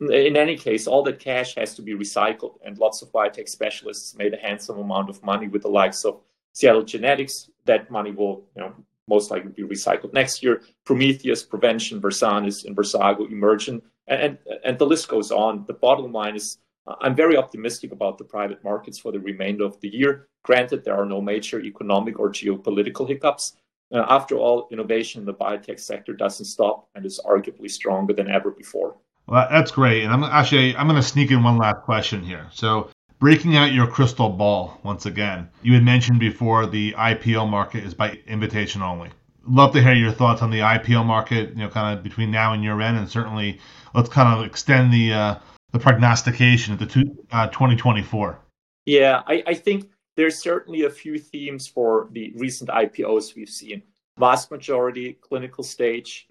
In 0.00 0.36
any 0.36 0.56
case, 0.56 0.88
all 0.88 1.04
that 1.04 1.20
cash 1.20 1.54
has 1.54 1.76
to 1.76 1.82
be 1.82 1.94
recycled, 1.94 2.58
and 2.64 2.76
lots 2.76 3.02
of 3.02 3.12
biotech 3.12 3.48
specialists 3.48 4.16
made 4.16 4.34
a 4.34 4.38
handsome 4.38 4.80
amount 4.80 5.10
of 5.10 5.22
money 5.22 5.46
with 5.46 5.62
the 5.62 5.68
likes 5.68 6.04
of 6.04 6.20
Seattle 6.54 6.82
Genetics. 6.82 7.50
That 7.66 7.88
money 7.88 8.10
will, 8.10 8.44
you 8.56 8.62
know, 8.62 8.74
most 9.06 9.30
likely 9.30 9.52
be 9.52 9.62
recycled 9.62 10.12
next 10.12 10.42
year. 10.42 10.62
Prometheus, 10.84 11.44
Provention, 11.44 12.00
Versanis, 12.00 12.64
and 12.64 12.74
Versago, 12.74 13.26
Emergent, 13.26 13.84
and 14.08 14.38
the 14.78 14.86
list 14.86 15.06
goes 15.08 15.30
on. 15.30 15.64
The 15.66 15.74
bottom 15.74 16.12
line 16.12 16.34
is 16.34 16.58
I'm 16.86 17.14
very 17.14 17.36
optimistic 17.36 17.92
about 17.92 18.18
the 18.18 18.24
private 18.24 18.62
markets 18.62 18.98
for 18.98 19.10
the 19.10 19.20
remainder 19.20 19.64
of 19.64 19.80
the 19.80 19.88
year. 19.88 20.28
Granted, 20.42 20.84
there 20.84 20.94
are 20.94 21.06
no 21.06 21.20
major 21.20 21.60
economic 21.60 22.18
or 22.18 22.28
geopolitical 22.30 23.08
hiccups. 23.08 23.56
Uh, 23.92 24.04
after 24.08 24.36
all, 24.36 24.68
innovation 24.70 25.20
in 25.20 25.26
the 25.26 25.34
biotech 25.34 25.80
sector 25.80 26.12
doesn't 26.12 26.46
stop 26.46 26.88
and 26.94 27.06
is 27.06 27.20
arguably 27.24 27.70
stronger 27.70 28.12
than 28.12 28.30
ever 28.30 28.50
before. 28.50 28.96
Well, 29.26 29.46
that's 29.50 29.70
great. 29.70 30.04
And 30.04 30.12
I'm 30.12 30.24
actually 30.24 30.76
I'm 30.76 30.86
going 30.86 31.00
to 31.00 31.06
sneak 31.06 31.30
in 31.30 31.42
one 31.42 31.56
last 31.56 31.82
question 31.82 32.22
here. 32.22 32.46
So, 32.52 32.90
breaking 33.18 33.56
out 33.56 33.72
your 33.72 33.86
crystal 33.86 34.28
ball 34.28 34.78
once 34.82 35.06
again, 35.06 35.48
you 35.62 35.72
had 35.72 35.82
mentioned 35.82 36.20
before 36.20 36.66
the 36.66 36.92
IPO 36.92 37.48
market 37.48 37.84
is 37.84 37.94
by 37.94 38.18
invitation 38.26 38.82
only. 38.82 39.10
Love 39.46 39.72
to 39.72 39.82
hear 39.82 39.94
your 39.94 40.12
thoughts 40.12 40.42
on 40.42 40.50
the 40.50 40.58
IPO 40.58 41.06
market. 41.06 41.50
You 41.50 41.62
know, 41.62 41.68
kind 41.68 41.96
of 41.96 42.04
between 42.04 42.30
now 42.30 42.52
and 42.52 42.62
year 42.62 42.78
end, 42.80 42.98
and 42.98 43.08
certainly 43.08 43.60
let's 43.94 44.10
kind 44.10 44.38
of 44.38 44.44
extend 44.44 44.92
the 44.92 45.12
uh, 45.12 45.34
the 45.74 45.80
prognostication 45.80 46.78
to 46.78 46.86
two, 46.86 47.26
uh, 47.32 47.48
2024. 47.48 48.38
Yeah, 48.86 49.22
I, 49.26 49.42
I 49.44 49.54
think 49.54 49.90
there's 50.16 50.38
certainly 50.38 50.84
a 50.84 50.90
few 50.90 51.18
themes 51.18 51.66
for 51.66 52.08
the 52.12 52.32
recent 52.36 52.70
IPOs 52.70 53.34
we've 53.34 53.48
seen. 53.48 53.82
Vast 54.16 54.52
majority 54.52 55.14
clinical 55.14 55.64
stage, 55.64 56.28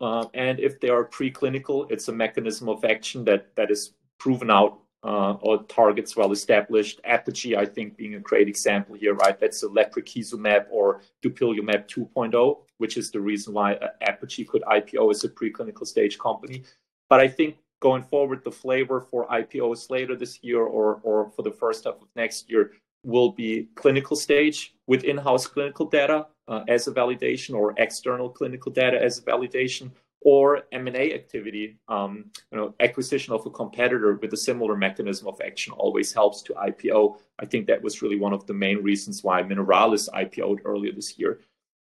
uh, 0.00 0.26
and 0.34 0.60
if 0.60 0.78
they 0.78 0.90
are 0.90 1.04
preclinical, 1.04 1.90
it's 1.90 2.06
a 2.06 2.12
mechanism 2.12 2.68
of 2.68 2.84
action 2.84 3.24
that 3.24 3.54
that 3.56 3.72
is 3.72 3.94
proven 4.20 4.48
out 4.48 4.78
uh, 5.02 5.32
or 5.40 5.64
targets 5.64 6.14
well 6.16 6.30
established. 6.30 7.00
Apogee, 7.04 7.56
I 7.56 7.66
think, 7.66 7.96
being 7.96 8.14
a 8.14 8.20
great 8.20 8.46
example 8.46 8.94
here, 8.94 9.14
right? 9.14 9.40
That's 9.40 9.64
a 9.64 9.68
lebrikizumab 9.68 10.66
or 10.70 11.00
dupilumab 11.20 11.88
2.0, 11.88 12.58
which 12.78 12.96
is 12.96 13.10
the 13.10 13.20
reason 13.20 13.54
why 13.54 13.74
uh, 13.74 13.88
Apogee 14.02 14.44
could 14.44 14.62
IPO 14.62 15.10
as 15.10 15.24
a 15.24 15.28
preclinical 15.28 15.84
stage 15.84 16.16
company. 16.16 16.62
But 17.10 17.18
I 17.18 17.26
think 17.26 17.56
going 17.88 18.02
forward, 18.02 18.42
the 18.42 18.58
flavor 18.64 18.98
for 19.10 19.28
IPOs 19.40 19.90
later 19.90 20.14
this 20.16 20.34
year 20.48 20.62
or 20.76 20.86
or 21.08 21.30
for 21.34 21.42
the 21.48 21.56
first 21.62 21.84
half 21.84 21.96
of 22.04 22.08
next 22.16 22.50
year 22.52 22.64
will 23.12 23.32
be 23.42 23.68
clinical 23.82 24.16
stage 24.16 24.58
with 24.86 25.04
in-house 25.04 25.46
clinical 25.46 25.86
data 26.00 26.18
uh, 26.48 26.62
as 26.74 26.88
a 26.88 26.92
validation 27.00 27.52
or 27.60 27.74
external 27.76 28.28
clinical 28.38 28.72
data 28.72 28.98
as 29.08 29.18
a 29.18 29.22
validation 29.32 29.90
or 30.24 30.62
M&A 30.72 31.12
activity, 31.20 31.76
um, 31.88 32.12
you 32.50 32.56
know, 32.56 32.74
acquisition 32.80 33.34
of 33.34 33.44
a 33.44 33.50
competitor 33.50 34.14
with 34.22 34.32
a 34.32 34.42
similar 34.48 34.74
mechanism 34.74 35.28
of 35.28 35.38
action 35.48 35.74
always 35.74 36.14
helps 36.14 36.40
to 36.44 36.54
IPO. 36.54 37.00
I 37.42 37.44
think 37.44 37.66
that 37.66 37.82
was 37.82 38.00
really 38.00 38.18
one 38.26 38.32
of 38.32 38.46
the 38.46 38.54
main 38.54 38.78
reasons 38.90 39.22
why 39.22 39.42
Mineralys 39.42 40.08
IPO'd 40.22 40.62
earlier 40.64 40.92
this 40.92 41.18
year. 41.18 41.40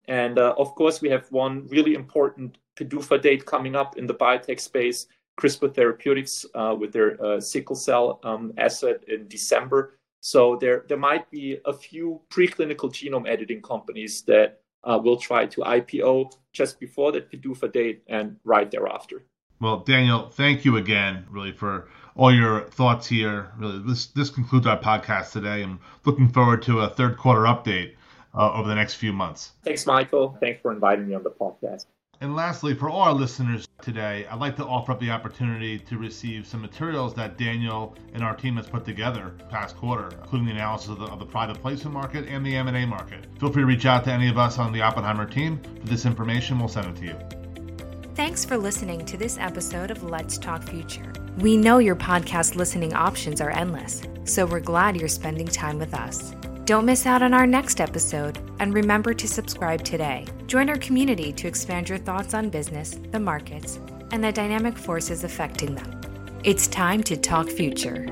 And 0.09 0.37
uh, 0.37 0.53
of 0.57 0.75
course, 0.75 1.01
we 1.01 1.09
have 1.15 1.31
one 1.31 1.65
really 1.75 1.93
important 1.93 2.57
PDUFA 2.77 3.21
date 3.21 3.45
coming 3.45 3.75
up 3.75 3.97
in 3.97 4.05
the 4.05 4.13
biotech 4.13 4.59
space, 4.59 5.07
CRISPR 5.37 5.73
Therapeutics 5.73 6.45
uh, 6.55 6.75
with 6.77 6.93
their 6.93 7.23
uh, 7.23 7.39
sickle 7.39 7.75
cell 7.75 8.19
um, 8.23 8.53
asset 8.57 9.03
in 9.07 9.27
December. 9.27 9.97
So 10.21 10.57
there, 10.59 10.85
there 10.87 10.97
might 10.97 11.29
be 11.29 11.59
a 11.65 11.73
few 11.73 12.21
preclinical 12.29 12.89
genome 12.89 13.27
editing 13.29 13.61
companies 13.61 14.23
that 14.23 14.61
uh, 14.83 14.99
will 15.03 15.17
try 15.17 15.45
to 15.45 15.61
IPO 15.61 16.31
just 16.53 16.79
before 16.79 17.11
that 17.11 17.31
PDUFA 17.31 17.71
date 17.71 18.03
and 18.07 18.37
right 18.43 18.69
thereafter. 18.69 19.25
Well, 19.59 19.79
Daniel, 19.79 20.29
thank 20.29 20.65
you 20.65 20.77
again, 20.77 21.25
really, 21.29 21.51
for 21.51 21.89
all 22.15 22.33
your 22.33 22.61
thoughts 22.61 23.07
here. 23.07 23.51
Really, 23.57 23.79
this 23.85 24.07
this 24.07 24.29
concludes 24.29 24.67
our 24.67 24.79
podcast 24.79 25.31
today. 25.31 25.63
I'm 25.63 25.79
looking 26.05 26.27
forward 26.27 26.61
to 26.63 26.81
a 26.81 26.89
third 26.89 27.17
quarter 27.17 27.41
update 27.41 27.93
uh, 28.33 28.53
over 28.53 28.67
the 28.67 28.75
next 28.75 28.95
few 28.95 29.13
months. 29.13 29.53
Thanks, 29.63 29.85
Michael. 29.85 30.37
Thanks 30.41 30.61
for 30.61 30.73
inviting 30.73 31.07
me 31.07 31.15
on 31.15 31.23
the 31.23 31.31
podcast. 31.31 31.85
And 32.25 32.35
lastly, 32.35 32.73
for 32.73 32.89
all 32.89 33.01
our 33.01 33.13
listeners 33.13 33.67
today, 33.83 34.25
I'd 34.31 34.39
like 34.39 34.55
to 34.55 34.65
offer 34.65 34.93
up 34.93 34.99
the 34.99 35.11
opportunity 35.11 35.77
to 35.77 35.99
receive 35.99 36.47
some 36.47 36.59
materials 36.59 37.13
that 37.13 37.37
Daniel 37.37 37.95
and 38.15 38.23
our 38.23 38.35
team 38.35 38.55
has 38.55 38.65
put 38.65 38.83
together 38.83 39.35
past 39.51 39.77
quarter, 39.77 40.09
including 40.23 40.47
the 40.47 40.53
analysis 40.53 40.89
of 40.89 40.97
the, 40.97 41.05
of 41.05 41.19
the 41.19 41.25
private 41.27 41.61
placement 41.61 41.93
market 41.93 42.27
and 42.27 42.43
the 42.43 42.55
M&A 42.55 42.87
market. 42.87 43.27
Feel 43.39 43.51
free 43.51 43.61
to 43.61 43.67
reach 43.67 43.85
out 43.85 44.05
to 44.05 44.11
any 44.11 44.27
of 44.27 44.39
us 44.39 44.57
on 44.57 44.73
the 44.73 44.81
Oppenheimer 44.81 45.27
team 45.27 45.61
for 45.81 45.85
this 45.85 46.07
information. 46.07 46.57
We'll 46.57 46.67
send 46.67 46.87
it 46.87 46.99
to 47.01 47.05
you. 47.05 48.11
Thanks 48.15 48.43
for 48.43 48.57
listening 48.57 49.05
to 49.05 49.17
this 49.17 49.37
episode 49.37 49.91
of 49.91 50.01
Let's 50.01 50.39
Talk 50.39 50.63
Future. 50.63 51.13
We 51.37 51.57
know 51.57 51.77
your 51.77 51.95
podcast 51.95 52.55
listening 52.55 52.95
options 52.95 53.39
are 53.39 53.51
endless, 53.51 54.01
so 54.23 54.47
we're 54.47 54.61
glad 54.61 54.97
you're 54.97 55.09
spending 55.09 55.45
time 55.45 55.77
with 55.77 55.93
us. 55.93 56.33
Don't 56.65 56.85
miss 56.85 57.05
out 57.05 57.21
on 57.21 57.35
our 57.35 57.45
next 57.45 57.79
episode, 57.79 58.39
and 58.59 58.73
remember 58.73 59.13
to 59.13 59.27
subscribe 59.27 59.83
today. 59.83 60.25
Join 60.47 60.67
our 60.67 60.77
community 60.77 61.31
to 61.33 61.47
expand 61.47 61.87
your 61.87 61.99
thoughts 61.99 62.33
on 62.33 62.49
business, 62.49 62.99
the 63.11 63.19
markets, 63.19 63.79
and 64.11 64.23
the 64.23 64.31
dynamic 64.31 64.75
forces 64.75 65.23
affecting 65.23 65.75
them. 65.75 66.01
It's 66.43 66.65
time 66.65 67.03
to 67.03 67.17
talk 67.17 67.49
future. 67.49 68.07